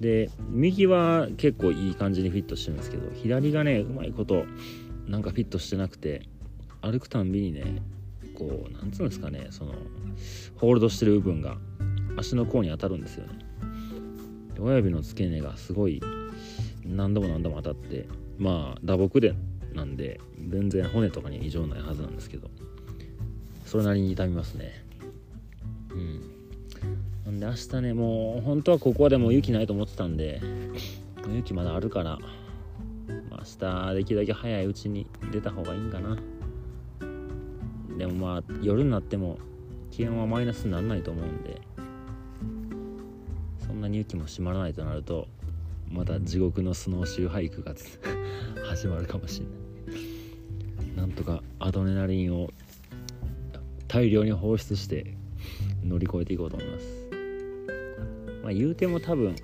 [0.00, 4.44] で右は結構いい感じにフィットしてるんですけど左がねうまいこと
[5.06, 6.22] なんかフィットしてなくて
[6.80, 7.80] 歩くたんびにね
[8.36, 9.74] こうなんつうんですかねその
[10.56, 11.56] ホールドしてる部分が
[12.16, 13.38] 足の甲に当たるんですよね。
[14.58, 16.00] 親指の付け根がすごい
[16.92, 18.06] 何度も何度も当たって
[18.38, 19.34] まあ打撲で
[19.74, 22.50] なんで全然骨とかに異常ないはずなんですけど
[23.64, 24.84] それなりに痛みますね。
[25.90, 26.20] うん。
[27.24, 30.40] なんで明日ねもう本当はここはでも雪ないと思ってたんで
[31.32, 32.18] 雪まだあるから、あ、
[33.30, 36.18] 明日できるだけ早いうちに出た方がいいんかな。
[37.96, 39.38] でもまあ夜になっても
[39.90, 41.60] 気温はマイナスにならないと思うんで
[43.64, 45.28] そんなに雪も閉まらないとなると
[45.92, 47.74] また地獄のスノーシューハイクが
[48.66, 49.56] 始まるかもしれない。
[50.96, 52.48] なんとかアドレナリンを
[53.88, 55.14] 大量に放出して
[55.84, 56.86] 乗り越えていこうと思います。
[58.42, 59.36] まあ言うても多分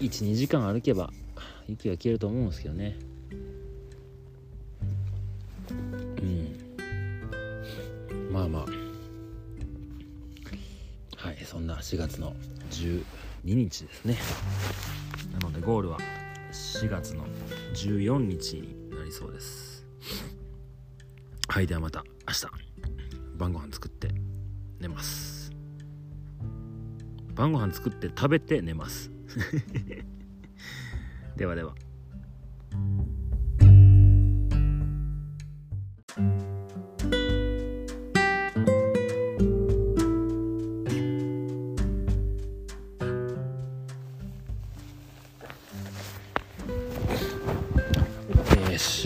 [0.00, 1.12] 12時間歩けば
[1.68, 2.96] 雪が消えると思うんですけどね。
[5.70, 6.56] うん。
[8.32, 8.66] まあまあ。
[11.22, 12.34] はいそんな4月の
[12.70, 13.04] 12
[13.44, 14.18] 日ですね。
[15.32, 15.98] なのでゴールは
[16.52, 17.24] 4月の
[17.74, 19.84] 14日になりそうです。
[21.48, 22.46] はいではまた明日
[23.36, 24.08] 晩ご飯作って
[24.78, 25.50] 寝ます。
[27.34, 29.10] 晩ご飯作って食べて寝ます。
[31.36, 31.74] ではでは。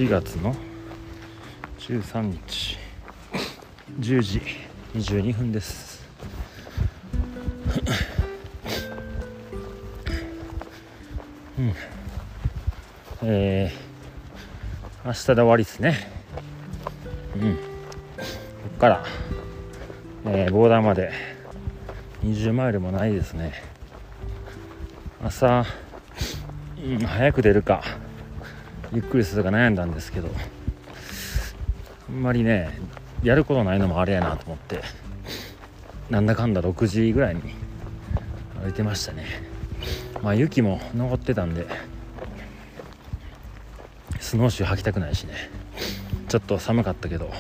[0.07, 0.54] 4月の
[1.80, 2.78] 13日。
[3.98, 4.40] 10時
[4.94, 6.00] 22分です。
[11.59, 11.74] うん。
[13.24, 16.09] えー、明日で終わりですね。
[17.34, 17.57] うん。
[17.57, 17.61] こ
[18.76, 19.04] っから、
[20.26, 21.11] えー、ボーダーまで
[22.22, 23.54] 20マイルもないですね。
[25.24, 25.64] 朝、
[26.80, 28.05] うん、早く出るか。
[28.93, 30.28] ゆっくりするか悩んだんですけど
[32.09, 32.78] あんまりね
[33.22, 34.82] やることないのもあれやなと思って
[36.11, 37.43] なんだかんだ6時ぐらいに
[38.62, 39.24] 歩いてましたね。
[40.22, 41.66] まあ雪も残ってたんで
[44.20, 45.34] スノーシュー履きたくないしね。
[46.28, 47.30] ちょっと寒かったけど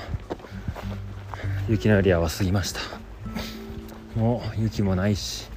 [1.68, 2.80] 雪のエリアは過ぎました。
[4.16, 5.48] もう雪もないし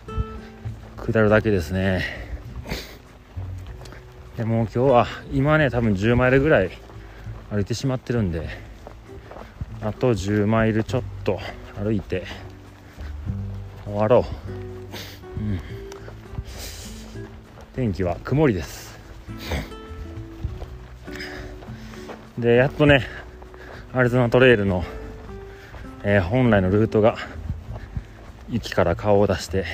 [0.98, 2.19] 下るだけですね。
[4.40, 6.72] でも今日は今ね多分10マイルぐらい
[7.52, 8.48] 歩いてしまってるんで
[9.82, 11.42] あと10マイルちょっと
[11.76, 12.24] 歩いて
[13.84, 14.26] 終わろ
[15.38, 15.60] う、うん、
[17.76, 18.98] 天気は曇りです。
[22.38, 23.06] でやっとね
[23.92, 24.86] アリゾナトレイルの、
[26.06, 27.18] えー、本来のルートが
[28.50, 29.66] 雪から顔を出して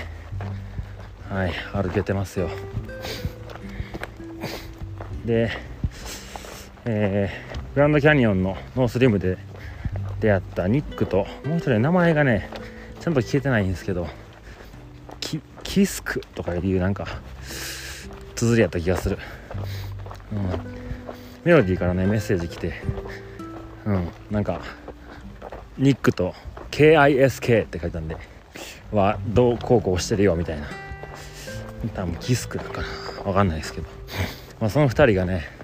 [1.29, 2.49] はい歩けてますよ。
[5.25, 5.51] で、
[6.85, 9.37] えー、グランドキャニオンのノースリムで
[10.19, 12.49] 出会ったニックともう一人名前がね
[12.99, 14.07] ちゃんと聞けてないんですけど
[15.19, 17.07] キキスクとかいうなんか
[18.35, 19.17] 綴りやった気がする、
[20.31, 20.39] うん、
[21.43, 22.73] メロディーからねメッセージ来て
[23.85, 24.09] うん。
[24.31, 24.61] なんか
[25.77, 26.33] ニックと
[26.71, 28.17] KISK って書いたんで
[28.91, 30.67] はどうこうこうしてるよみたいな。
[31.93, 33.87] 多分キスクだから分かんないですけど、
[34.59, 35.55] まあ、その2人がね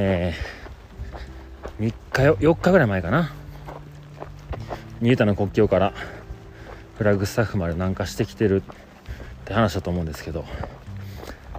[0.00, 3.32] えー、3日4日ぐらい前かな。
[5.00, 5.92] ニュータの国境から
[6.98, 8.74] フラッグスタッフまで南下してきてるっ
[9.44, 10.44] て話だと思うんですけど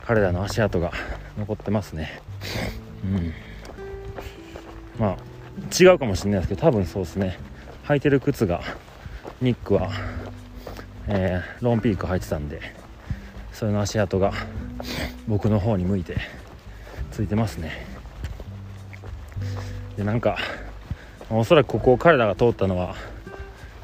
[0.06, 0.92] 彼らの足跡が
[1.38, 2.22] 残ってますね。
[3.04, 3.34] うん。
[4.98, 5.18] まあ
[5.78, 7.38] 違うかもしれないですけど多分そうですね。
[7.86, 8.62] 履いてる靴が
[9.42, 9.92] ニックは、
[11.08, 12.79] えー、ロンピーク履いてたんで。
[13.60, 14.32] それの足跡が
[15.28, 16.16] 僕の方に向いて
[17.12, 17.86] ついてますね。
[19.98, 20.38] でなんか
[21.30, 22.96] おそらくここを彼らが通ったのは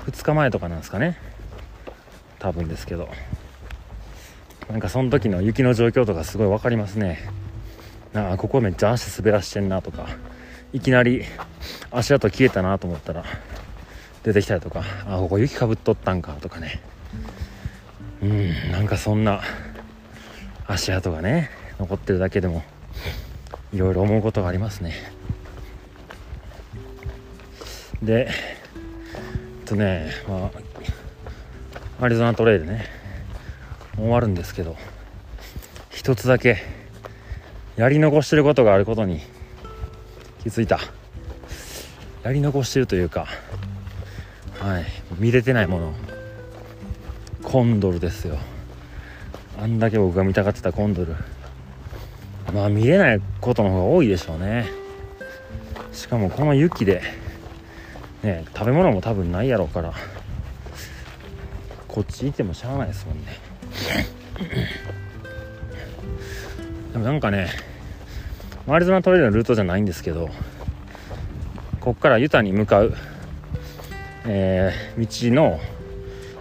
[0.06, 1.18] 2日前とかなんですかね。
[2.40, 3.10] 多分ですけど。
[4.70, 7.30] なんかその時の雪の状況とかすごい分かりますね。
[8.14, 10.08] ああここめっちゃ足滑らしてんなとか。
[10.72, 11.26] いきなり
[11.92, 13.26] 足跡消えたなと思ったら
[14.24, 14.84] 出てきたりとか。
[15.06, 16.82] あここ雪かぶっとったんかとかね。
[18.26, 19.42] うんなんかそんな
[20.66, 22.64] 足跡がね残ってるだけでも
[23.72, 24.94] いろいろ思うことがありますね。
[28.02, 30.52] でえっとねま
[32.00, 32.88] あアリゾナトレイルね
[33.96, 34.76] 終わるんですけど
[35.92, 36.58] 一つだけ
[37.76, 39.22] やり残してることがあることに
[40.42, 40.80] 気づいた。
[42.24, 43.28] やり残してるというか
[44.60, 44.86] はい
[45.20, 45.94] 見れてないもの
[47.46, 48.38] コンドルですよ。
[49.58, 51.16] あんだけ僕が見たがってたコンドル。
[52.54, 54.68] まあ見れないことの方が多いでしょうね。
[55.94, 57.02] しかもこの雪で
[58.24, 59.94] ね食べ物も多分ないやろうから。
[61.88, 63.38] こっち行ってもしゃあないですもんね。
[66.92, 67.48] でもなんかね
[68.68, 70.30] マリゾナトレイルのルートじゃないんですけど
[71.80, 72.94] こっからユタに向かう、
[74.26, 75.60] えー、道の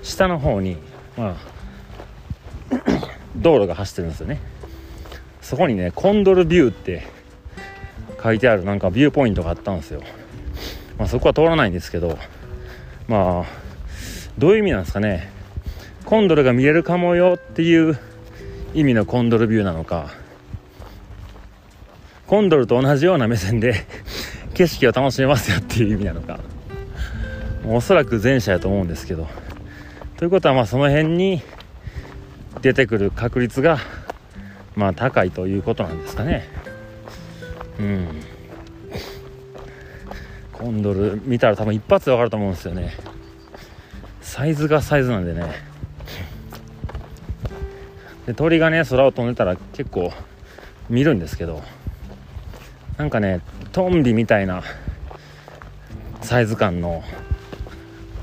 [0.02, 0.76] 下の方に
[1.16, 1.36] まあ
[3.36, 4.40] 道路が走ってるんですよね。
[5.42, 7.02] そこにねコンドルビューって
[8.22, 10.02] 書いてあるなんかビューポイントがあったんですよ、
[10.98, 12.18] まあ、そこは通らないんですけど
[13.06, 13.44] まあ
[14.38, 15.30] どういう意味なんですかね。
[16.06, 17.98] コンドルが見れるかもよっていう
[18.74, 20.10] 意味のコンドルビューなのか。
[22.26, 23.86] コンドルと同じような目線で
[24.54, 26.40] 景色を楽しめますよっていう意味なのか。
[27.66, 29.28] おそらく前者やと思うんですけど。
[30.16, 31.42] ということはまあその辺に
[32.62, 33.78] 出てくる確率が
[34.76, 36.48] まあ高いということなんですかね。
[37.78, 38.08] うん。
[40.52, 42.92] コンドル見たら多分一発で分かると思うんですよね。
[44.20, 45.74] サイズがサイズなんでね。
[48.26, 50.12] で鳥がね空を飛んでたら結構
[50.88, 51.62] 見るんですけど
[52.96, 53.40] なんかね
[53.72, 54.62] トンビみたいな
[56.22, 57.02] サイズ感の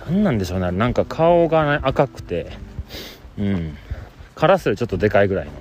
[0.07, 2.51] 何なんでしょうねなんか顔が、ね、赤くて。
[3.37, 3.77] うん。
[4.35, 5.51] カラスよりちょっとでかいぐらいの。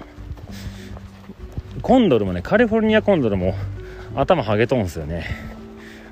[1.82, 3.54] コンドルもねカリフォルニアコンドルも
[4.14, 5.26] 頭ハゲとんすよね。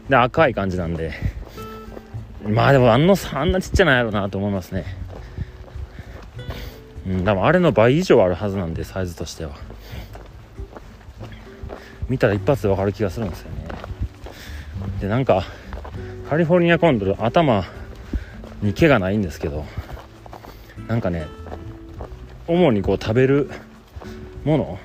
[0.09, 1.13] で赤い感じなんで。
[2.47, 4.85] まあでもあんのあんなちっちゃなやろなと思いますね。
[7.07, 9.53] うん多分あれの倍以上あるはずなんでサイズとしては。
[12.09, 13.69] 見たら一発で分かる気がするんですよね。
[15.01, 15.45] でなんか
[16.29, 17.65] カリフォルニアコンドル頭
[18.63, 19.65] に毛がないんですけど
[20.87, 21.27] なんかね
[22.47, 23.51] 主にこう食べる
[24.45, 24.79] もの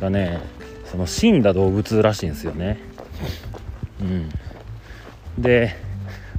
[0.00, 0.40] がね
[0.84, 2.78] その死んだ動物らしいんですよね。
[4.00, 4.28] うん。
[5.38, 5.74] で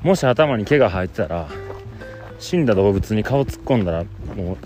[0.03, 1.47] もし頭に毛が生えてたら
[2.39, 4.03] 死んだ動物に顔突っ込んだら
[4.35, 4.57] もう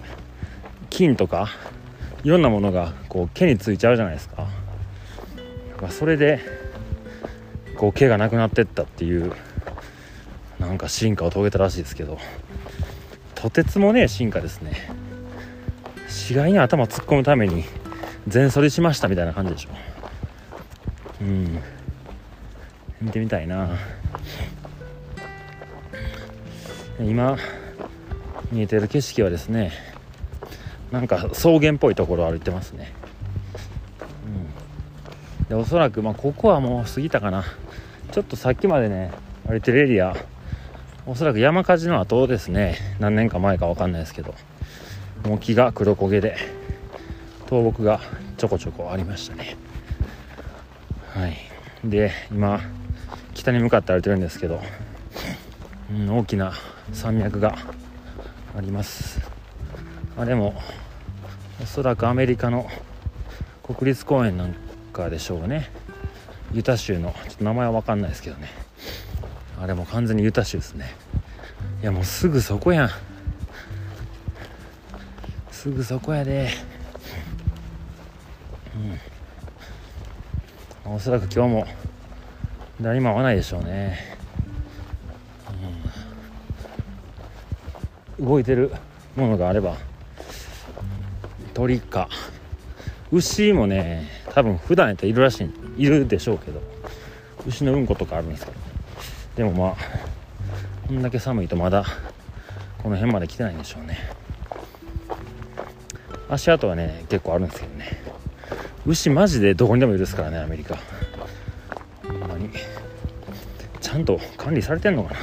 [0.89, 1.49] 菌とか
[2.23, 4.47] いろんなものがこう毛についちゃうじゃないですか
[5.89, 6.39] それで
[7.77, 9.33] こう毛がなくなってったっていう
[10.61, 12.17] なんか進化を遂げたらしいですけど
[13.35, 14.71] とてつもねえ進化ですね。
[16.07, 17.65] 死骸に頭突っ込むために
[18.27, 19.69] 全剃りしましたみたいな感じでしょ。
[21.21, 21.59] うん。
[23.01, 23.71] 見てみたいな。
[26.99, 27.35] 今
[28.51, 29.71] 見えてる景色はですね
[30.91, 32.93] なんか草原っぽいところを歩いてますね、
[35.41, 37.43] うん、でおそらく、まあ、ここはもう過ぎたかな。
[38.11, 39.11] ちょっとさっきまでね
[39.47, 40.15] 歩いてるエリア
[41.05, 42.77] おそらく山火事の後ですね。
[42.99, 44.35] 何年か前か分かんないですけど。
[45.25, 46.35] もう木が黒焦げで
[47.45, 47.99] 倒木が
[48.37, 49.55] ちょこちょこありましたね。
[51.13, 51.37] はい。
[51.83, 52.61] で今
[53.33, 54.61] 北に向かって歩いてるんですけど、
[55.91, 56.53] うん、大きな
[56.91, 57.55] 山脈が
[58.57, 59.19] あります。
[60.17, 60.59] あでも
[61.61, 62.67] おそらくアメリカの
[63.63, 64.55] 国立公園なん
[64.91, 65.69] かでしょうね。
[66.51, 68.49] ユタ州のちょっと名前は分かんないですけどね。
[69.61, 70.95] あれも完全にユタ州ですね。
[71.83, 72.89] いやもうすぐそこやん。
[75.51, 76.49] すぐそこやで。
[80.85, 80.95] うん。
[80.95, 81.67] おそらく今日も
[82.81, 84.17] 誰も会わないでしょうね、
[88.19, 88.71] うん、動いてる
[89.15, 89.77] ものがあれば
[91.53, 92.09] 鳥か。
[93.11, 96.59] 牛もね多分普段やったらいるらしいいるでしょうけど。
[97.47, 98.60] 牛のうんことかあるんですけど。
[99.35, 99.75] でもまあ
[100.87, 101.85] こんだけ寒いとまだ
[102.83, 103.97] この辺まで来てないんでしょうね。
[106.29, 107.85] 足跡はね結構あるんですけどね。
[108.85, 110.77] 牛マジでどこにでもいるですからねアメリカ。
[112.07, 112.49] ほんまに。
[113.79, 115.19] ちゃんと管理されてんのかな。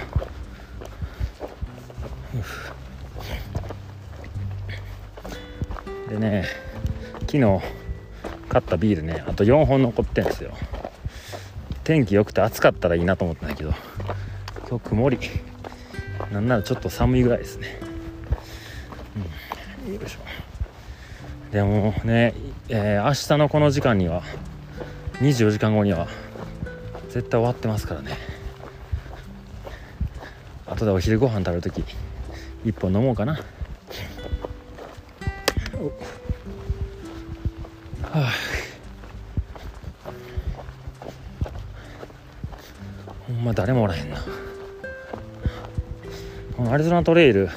[6.09, 6.45] でね
[7.21, 7.61] 昨日
[8.49, 10.53] 買ったビールねあと4本残ってんですよ。
[11.85, 13.75] 天気良くて暑かったらいいなと思ったんだけど。
[14.69, 15.19] 今日曇り。
[16.31, 17.81] なんならちょっと寒いぐらいですね、
[19.87, 20.19] うん、よいしょ。
[21.51, 22.35] でもね、
[22.69, 24.23] えー、明日のこの時間には
[25.21, 26.07] 24時間後には
[27.09, 28.19] 絶対終わってますからね。
[30.67, 31.83] 後でお昼ご飯食べる時
[32.67, 33.33] 1本飲もうかな。
[33.33, 33.41] は
[38.15, 38.33] あ。
[43.27, 44.19] ほんま誰もおらへんな。
[46.59, 47.51] このアリゾナトレイル、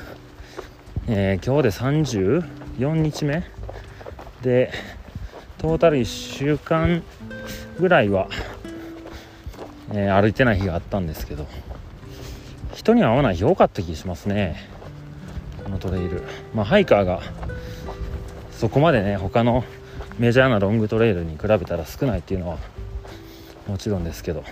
[1.07, 3.43] えー、今日で34日目。
[4.43, 4.71] で
[5.57, 7.01] トータル1週間
[7.79, 8.29] ぐらいは、
[9.91, 11.47] えー、歩いてない日があったんですけど。
[12.75, 14.69] 人には合わない日多かった気がしますね。
[15.63, 16.21] このトレイル。
[16.53, 17.21] まあハイカーが
[18.51, 19.63] そこまでね他の
[20.19, 22.59] メジャーなロングトレイルに比べたら少ないっていうのは
[23.67, 24.43] もちろんですけど、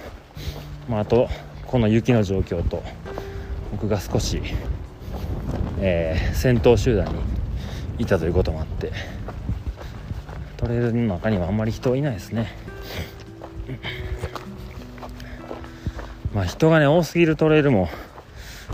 [0.89, 1.29] まあ、あと
[1.67, 2.81] この雪の状況と
[3.71, 4.41] 僕が少し、
[5.79, 7.13] えー、先頭集団に
[7.99, 8.91] いたということもあって
[10.57, 12.47] トレイルの中にはあんまり人いないですね。
[16.33, 17.89] まあ人がね多すぎるトレイルも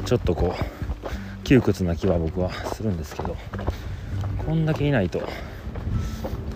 [0.05, 3.37] ちょっとこう窮屈な気は僕はするんですけど
[4.45, 5.21] こんだけいないと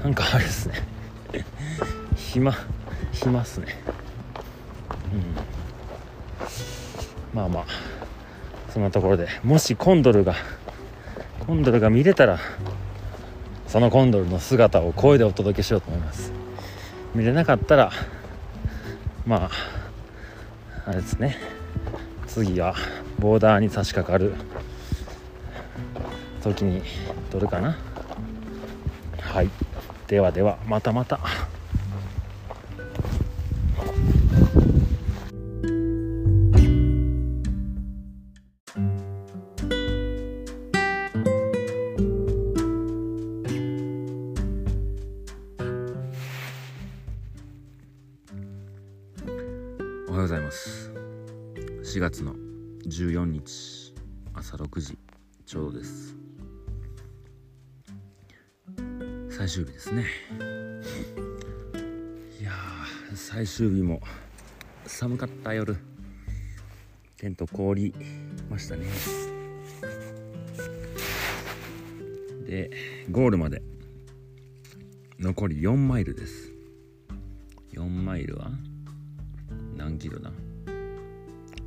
[0.03, 0.75] なんかあれですね。
[2.15, 2.53] 暇
[3.11, 3.67] 暇っすね。
[5.13, 5.35] うん。
[7.33, 7.88] まあまあ。
[8.79, 10.35] そんなところでもしコンドルが
[11.45, 12.39] コンドルが見れたら
[13.67, 16.31] そのコンドルの姿を声でお届けしようと思います。
[17.13, 17.91] 見れなかったら
[19.25, 19.49] ま
[20.85, 21.35] ああれですね。
[22.25, 22.73] 次は
[23.19, 24.33] ボーダーに差し掛かる
[26.41, 26.81] 時に
[27.31, 27.77] 撮るかな。
[29.19, 29.49] はい。
[30.07, 31.19] ではではまたまた。
[54.51, 54.97] 朝6時
[55.45, 56.15] ちょうどです。
[59.29, 60.07] 最終日ですね。
[62.41, 62.51] いや
[63.13, 64.01] 最終日も
[64.87, 65.77] 寒かった夜。
[67.17, 67.93] テント凍り
[68.49, 68.87] ましたね。
[72.47, 72.71] で
[73.11, 73.61] ゴールまで。
[75.19, 76.51] 残り4マイルです。
[77.73, 78.49] 4マイルは？
[79.77, 80.31] 何キロだ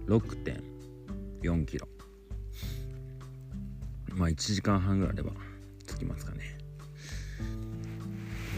[0.08, 1.86] ？6.4キロ。
[4.16, 5.32] まあ1時間半ぐらいあれば
[5.86, 6.58] 着きますかね。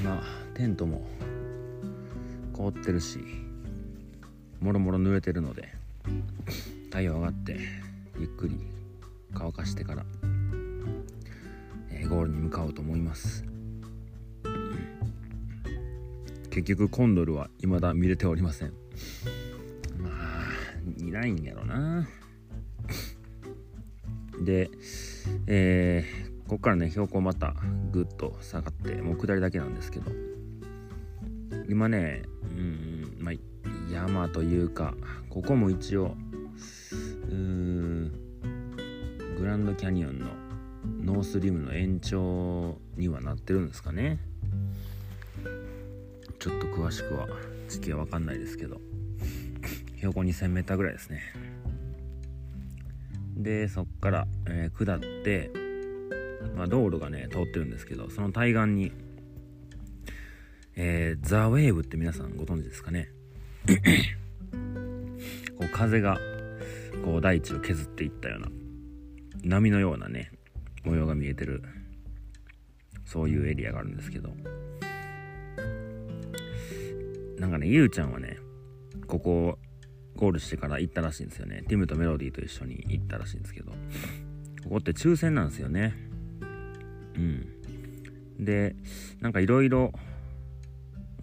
[0.04, 0.22] まあ
[0.54, 1.06] テントも
[2.52, 3.18] 凍ってるし
[4.60, 5.68] もろもろ濡れてるので
[6.84, 7.58] 太陽上がって
[8.18, 8.58] ゆっくり
[9.32, 10.04] 乾かしてから、
[11.90, 13.44] えー、ゴールに向かおうと思います。
[16.50, 18.72] 結局コンドルは未だ見れておりません。
[19.98, 22.06] まあいないんやろな。
[24.40, 24.70] で
[25.46, 27.54] えー、こっからね標高また
[27.90, 30.10] ぐっと下がってもう下りだけなんですけど。
[31.68, 33.34] 今ねうんまあ
[33.92, 34.94] 山というか
[35.30, 36.14] ここも一応
[37.30, 38.12] うん
[39.38, 40.26] グランドキャニオンの
[41.02, 44.20] ノースリムの延長にはなってるんですかね。
[46.38, 47.26] ちょっと詳しくは
[47.68, 48.80] 時期は分かんないですけど。
[49.96, 51.22] 標高 2000m ぐらいですね。
[53.36, 55.50] でそっから、えー、下って、
[56.56, 58.92] まあ、道路がね通ってるんですけどその対岸に
[60.76, 63.08] えー、ザ・ウェーブって皆さんご存知ですかね？
[65.56, 66.18] こう風が
[67.04, 68.48] こう大地を削っていったような
[69.44, 70.32] 波のようなね
[70.82, 71.62] 模様が見えてる
[73.04, 74.34] そういうエリアがあるんですけど。
[77.38, 78.38] なんかねゆうちゃんはね
[79.06, 79.58] ここ
[80.16, 81.64] ゴールしてから行ったらしいんですよね。
[81.68, 83.72] ティムとメロディーと一緒に行ったらしいんですけど。
[84.64, 85.94] ここって抽選なんですよね。
[87.16, 87.46] うん。
[88.38, 88.74] で
[89.20, 89.92] なんかいろいろ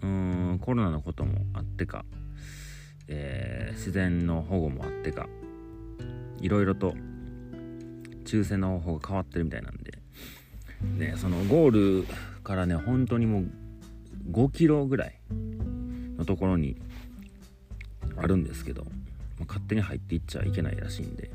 [0.02, 2.04] うんコロナのこともあってか、
[3.08, 5.28] えー、自然の保護もあってか
[6.40, 6.94] いろいろと
[8.24, 9.98] 抽選の方法が変わってるみたいなんで。
[10.98, 12.06] でそのゴール
[12.42, 13.50] からね本当にもう
[14.32, 15.20] 5キロぐらい
[16.18, 16.76] のところに
[18.16, 18.90] あるんですけど、ま
[19.42, 21.30] あ、勝手に入っていっちゃいけないらしいんで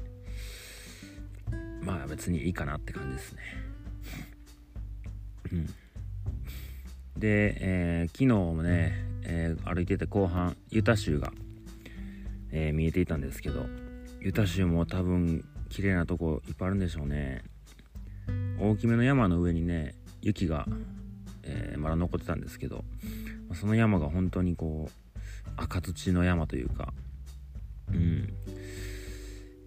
[1.87, 3.41] まあ別にいいかなって感じですね。
[5.53, 5.65] うん。
[7.17, 11.31] で、えー、昨日もね、えー、歩いてて後半ユタ州が、
[12.51, 13.65] えー、見えていたんですけど
[14.19, 17.43] ユタ州も多分綺麗なとこいっぱいあるんでしょうね。
[18.59, 20.67] 大きめの山の上にね雪が、
[21.43, 22.83] えまだ残ってたんですけど
[23.53, 25.06] その山が本当にこう
[25.57, 26.93] 赤土の山というか。
[27.91, 28.33] うん。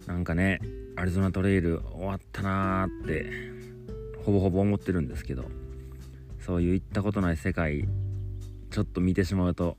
[0.07, 0.59] なんかね
[0.95, 3.31] アリゾナトレイル終わったなーって
[4.25, 5.45] ほぼほぼ思ってるんですけど
[6.45, 7.87] そういう行ったことない世界
[8.71, 9.77] ちょっと見てしまうと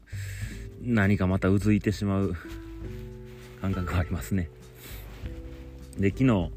[0.80, 2.34] 何かまたうずいてしまう
[3.60, 4.48] 感覚がありますね。
[5.98, 6.50] で昨日、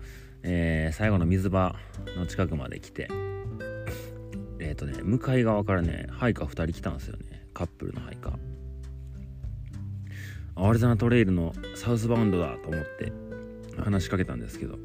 [0.43, 1.75] えー、最後の水場
[2.17, 3.09] の近くまで来て
[4.59, 7.45] えっ、ー、とね向かい側からねハイカー2人来たんですよね。
[7.53, 8.54] カップルのハイカー。
[10.55, 13.11] アリゾナトレイルのサウスバウンドだと思って
[13.81, 14.77] 話しかけたんですけど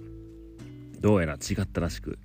[1.01, 2.19] どうやら違ったらしく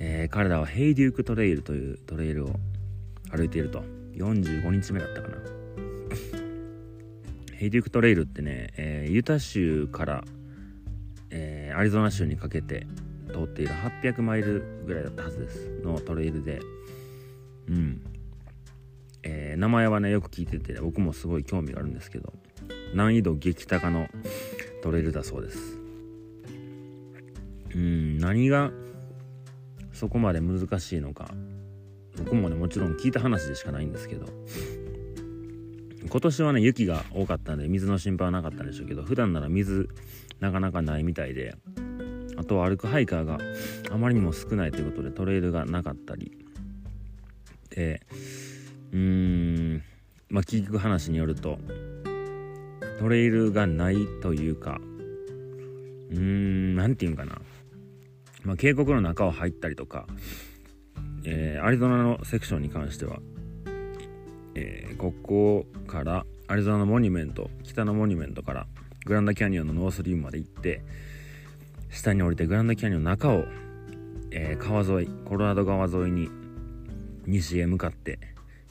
[0.00, 2.50] えー、彼らはヘイデュークトレイルというトレイルを
[3.30, 3.82] 歩いていると。
[4.14, 5.36] 45日目だったかな。
[7.54, 10.24] ヘイデュークトレイルってね、えー、ユタ州から、
[11.30, 12.86] えー、アリゾナ州にかけて
[13.28, 15.68] 通っている800マイルぐらいだったはずです。
[15.82, 16.60] のトレイルで。
[17.68, 18.00] うん。
[19.24, 22.32] えー、名前はねよく聞いてて僕もすごい興味があるんですけど。
[22.94, 24.08] 難易度激高の
[24.82, 25.78] トレイルだそうです。
[27.74, 28.70] うん何が
[29.92, 31.30] そこまで難しいのか
[32.16, 34.26] 僕もねもちろん聞いた話でしかないんですけど。
[36.10, 39.88] 今年はね雪が多かったんで水の心配はなかったんでしょうけど普段なら水
[40.40, 41.54] なかなかないみたいで
[42.36, 43.38] あとは歩くハイカーが
[43.90, 46.32] あまりにも少ないということでトレイルがなかったり。
[47.70, 48.00] で
[48.92, 49.82] うーん
[50.30, 51.58] まあ聞く話によると
[52.98, 54.80] トレイルがないというか
[56.10, 57.40] うーん何て言うんかな。
[58.44, 60.06] まあ、渓谷の中を入ったりとか、
[61.24, 63.18] えー、アリゾナのセクションに関しては、
[64.54, 68.66] えー、ここからアリゾナのモニュメント北のモニュメントから
[69.04, 70.82] グランドキャニオンのノースリームまで行って
[71.90, 73.44] 下に降りてグランドキャニオンの中を、
[74.30, 76.28] えー、川沿いコロラド川沿いに
[77.26, 78.18] 西へ向かって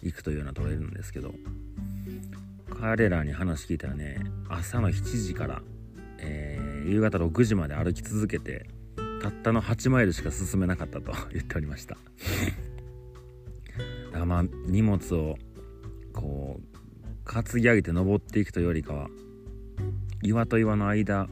[0.02, 1.34] 行くというようなトレイルなんですけど。
[2.80, 4.20] 彼らに話聞いたらね
[4.50, 5.62] 朝の7時から、
[6.20, 8.68] えー、夕方6時まで歩き続けて
[9.22, 11.98] たったの8マイルしか進めなかったと 言っておりました。
[14.08, 15.38] だからまあ荷物を
[16.14, 16.78] こう
[17.26, 19.10] 担ぎ上げて登っていくというよりかは
[20.22, 21.28] 岩と岩の間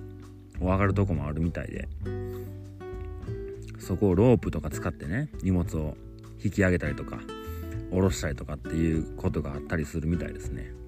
[0.60, 1.88] を上がるとこもあるみたいで
[3.80, 5.98] そこをロープとか使ってね荷物を
[6.44, 7.20] 引き上げたりとか
[7.92, 10.85] 下ろしたりとかっていうことがあったりするみたいですね。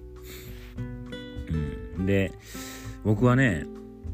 [1.50, 2.06] うん。
[2.06, 2.32] で
[3.04, 3.66] 僕はね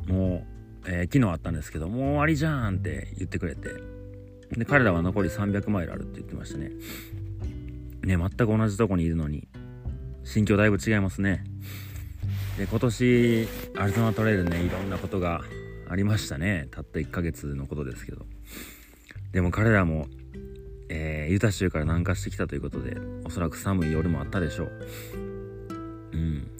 [0.08, 0.54] もう
[0.86, 3.70] えー、昨日あったんですけど、もう終わりじゃんって言ってくれて、
[4.56, 6.70] で、彼らは残り300マイルあるって言ってましたね。
[8.02, 9.48] ね、全く同じとこにいるのに、
[10.24, 11.44] 心境だいぶ違いますね。
[12.58, 15.42] で今年アリゾナトレイルねいろんなことが
[15.88, 16.68] ありましたね。
[16.70, 18.26] たった1ヶ月のことですけど。
[19.32, 20.06] でも彼らも、
[20.88, 24.70] えー、ユタ州から南下してきたということでおそらく寒い夜もあったでしょう。
[26.12, 26.53] うん。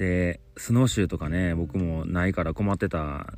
[0.00, 3.34] でスノーシューとかね僕もないから困ってた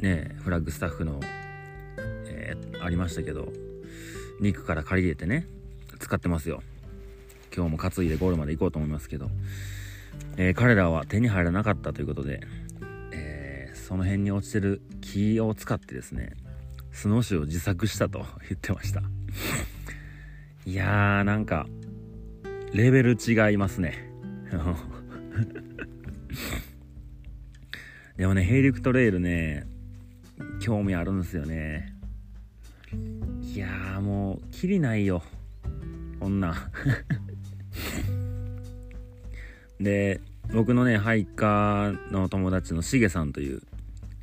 [0.00, 1.18] ねフラッグスタッフの、
[2.26, 3.48] えー、ありましたけど
[4.38, 5.46] 肉から借り入れてね
[5.98, 6.62] 使ってますよ。
[7.56, 9.30] 今日も担いでゴールまで行こうと思いますけど、
[10.36, 12.40] えー、彼らは手に入らなかったということで、
[13.12, 16.34] えー、その辺に落ちてる木を使ってですね
[16.92, 19.02] スノーシューを自作したと 言ってました。
[20.66, 21.66] いやーなんか
[22.74, 24.12] レベル違いますね。
[28.16, 29.66] でもねヘイリクトレイルね
[30.60, 31.92] 興味あるんですよね。
[33.42, 35.22] いやーもうきりないよ。
[36.20, 36.70] こんな
[39.80, 40.20] で
[40.52, 43.62] 僕のねハイカーの友達のしげさんという、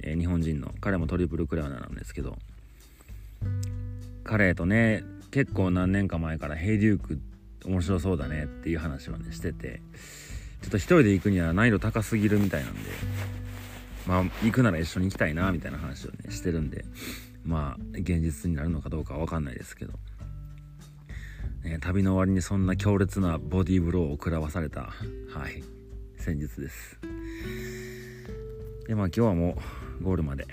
[0.02, 2.38] えー、日本人の彼もトリプルクラウナーなんですけど
[4.24, 7.20] 彼とね結構何年か前からヘイデューク
[7.66, 9.82] 面白そうだねっていう話をねしてて
[10.62, 12.80] ちょっと一人で行くには難易度高すぎるみたいなんで。
[14.08, 16.86] まあ行くなら一緒に行きたいなみたいな話をねしてるんで。
[17.44, 19.94] まあ現実になるのかどうかは分かんないですけど、
[21.64, 24.82] ね、旅の終わりにそんな強烈なボディーブローを食らわされた。
[24.82, 25.64] はい。
[26.18, 27.00] 先日です。
[28.88, 29.58] でまあ今日はも
[30.00, 30.46] うゴールまで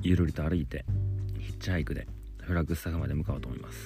[0.00, 0.84] ゆるりと歩いて
[1.38, 2.06] ヒッチハイクで
[2.40, 3.78] フラッグスタフまで向かおうと思います。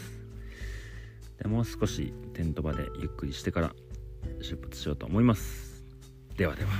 [1.38, 3.74] でもう少しテント場でゆっくりしてから
[4.40, 5.84] 出発しようと思います。
[6.36, 6.70] ではでは。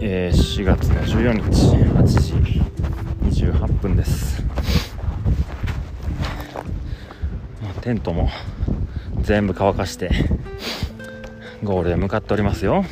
[0.00, 1.42] えー、4月の14日
[1.94, 2.06] 8
[3.30, 4.42] 時28分です。
[7.82, 8.30] テントも
[9.22, 10.08] 全部乾かして
[11.62, 12.84] ゴールへ向かっておりますよ。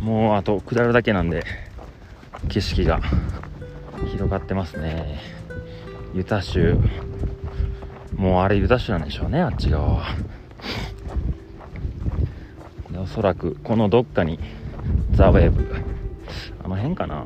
[0.00, 1.44] もうあと下るだけなんで
[2.48, 3.00] 景色が
[4.10, 5.20] 広がってますね。
[6.12, 6.76] ユタ州。
[8.16, 10.04] もうあれユタ州なんでしょうねあっち側は。
[12.90, 14.40] でおそらくこのどっかに
[15.12, 15.64] ザ・ウェーブ。
[16.64, 17.24] あの辺かな。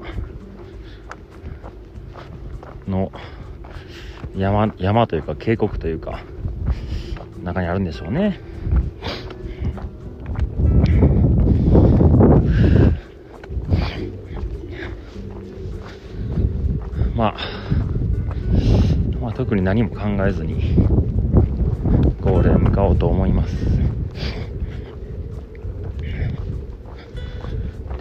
[2.87, 3.13] の
[4.37, 6.21] 山山というか渓谷というか
[7.43, 8.41] 中にあるんでしょうね。
[17.19, 17.37] まあ、
[19.21, 20.77] まあ、特に何も考えずに
[22.21, 23.57] ゴールへ向かおうと思います。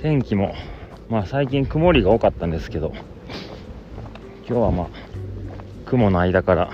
[0.04, 0.54] 天気も
[1.10, 2.94] まあ最近曇りが多かったんですけど
[4.48, 4.88] 今日はまあ
[5.88, 6.70] 雲の間から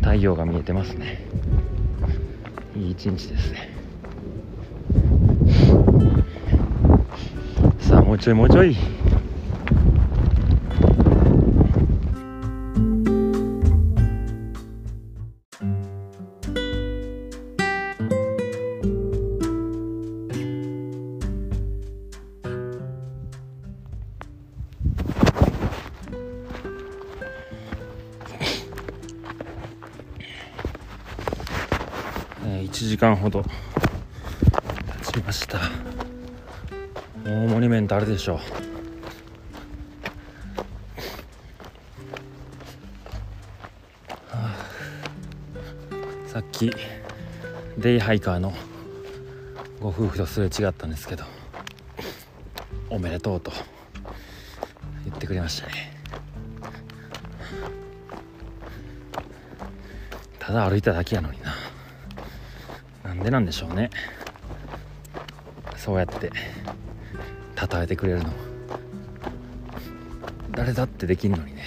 [0.00, 1.22] 太陽が見えてますね。
[2.74, 3.68] いい一日ですね。
[7.80, 8.74] さあもうちょいもうちょい。
[38.20, 38.40] しょう。
[46.28, 46.70] さっき
[47.78, 48.52] デイハイカーの
[49.80, 51.24] ご夫婦とすれ違ったんですけど
[52.90, 53.50] おめでとうと
[55.04, 55.98] 言ってくれましたね。
[60.38, 61.54] ただ歩いただけやのにな。
[63.02, 63.90] なんでなんでしょうね。
[65.76, 66.30] そうやって
[67.70, 68.30] 称えてくれるの
[70.50, 71.62] 誰だってできんのにね。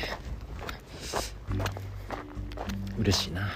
[3.00, 3.50] 嬉しいな。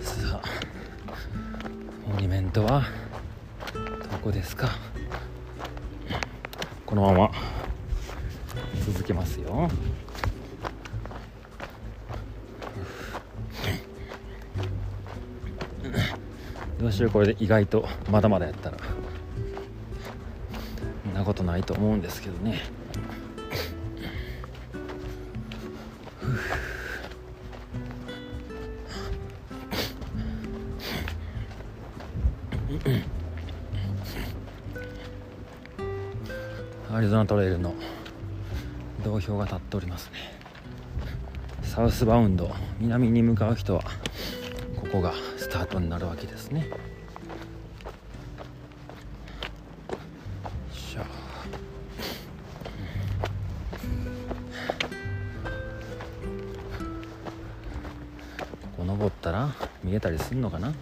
[0.00, 0.48] さあ
[2.08, 2.84] モニュメントは
[3.74, 4.68] どこですか？
[6.86, 7.30] このまま
[8.86, 9.68] 続けますよ。
[16.78, 18.78] どうしようこれで意外とまだまだやったら。
[21.50, 22.60] ないと思うんですけどね。
[36.92, 37.74] アリゾナトレイルの
[39.04, 40.18] 道標が立っておりますね。
[41.62, 43.82] サウスバウンド南に向かう人は
[44.76, 46.68] ここがスタートになるわけですね。
[60.30, 60.72] すんのかな？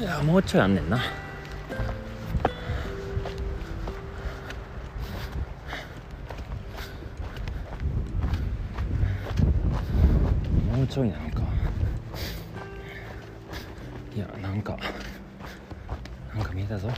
[0.00, 0.96] いやもうちょいあんねんな。
[0.96, 1.02] も
[10.82, 11.42] うちょいなのか。
[14.16, 14.76] いやなんか
[16.34, 16.90] なんか見えたぞ。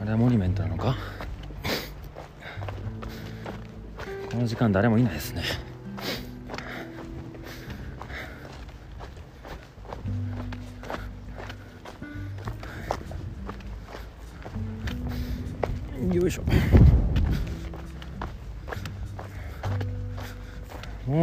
[0.00, 0.94] あれはモニュメントなのか？
[4.30, 5.42] この時間誰もいないですね。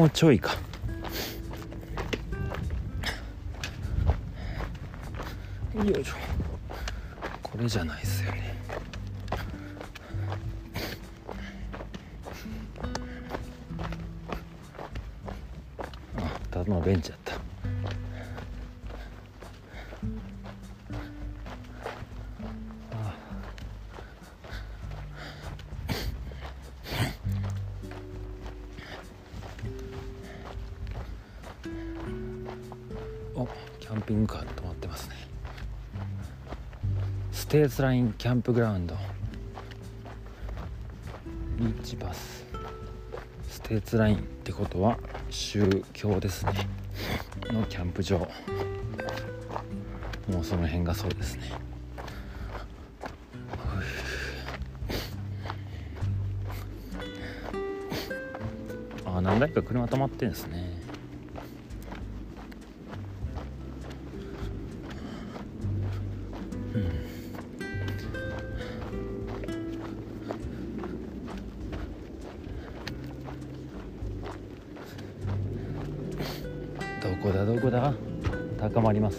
[0.10, 0.58] うちょいか。
[5.76, 6.16] よいしょ。
[7.44, 8.06] これじゃない
[37.60, 38.96] ステーツラインキャンプグラウンド。
[41.58, 42.46] リーチバス。
[43.50, 44.98] ステーツラインってことは
[45.30, 46.54] 州境ですね。
[47.52, 48.20] のキャンプ場。
[50.30, 51.52] もうその辺がそうですね。
[59.06, 60.79] あ何台か車止まってんですね。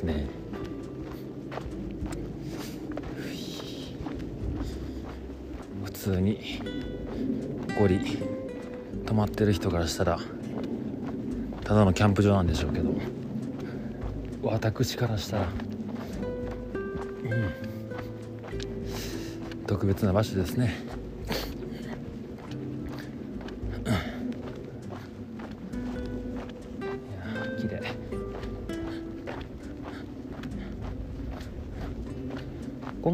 [0.01, 0.27] ますね。
[5.85, 6.41] 普通に
[7.79, 8.19] ゴリ
[9.05, 10.19] 泊まってる人からしたら
[11.63, 12.91] ただのキャンプ場なんでしょうけど
[14.43, 15.47] 私からしたらう
[17.27, 17.51] ん。
[19.67, 21.00] 特別な場所ですね。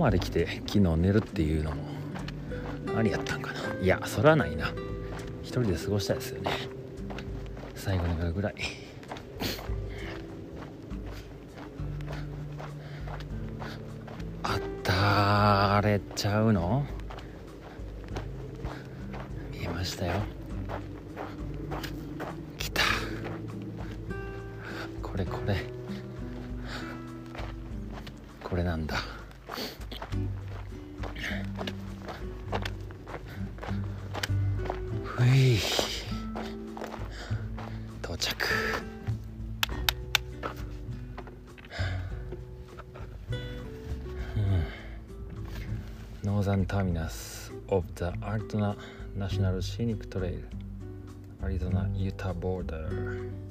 [0.07, 1.83] まで来て昨日寝るっていうのも
[2.97, 3.59] ありやったんかな。
[3.83, 4.73] いやそれはないな。
[5.43, 6.51] 一人で過ごしたいですよね。
[7.75, 8.55] 最後の夜ぐらい。
[14.45, 16.87] あったれちゃうの？
[48.47, 48.77] トナ
[49.17, 50.49] ナショナルシニックトレイル。
[51.43, 53.46] アリゾナユタボーダー。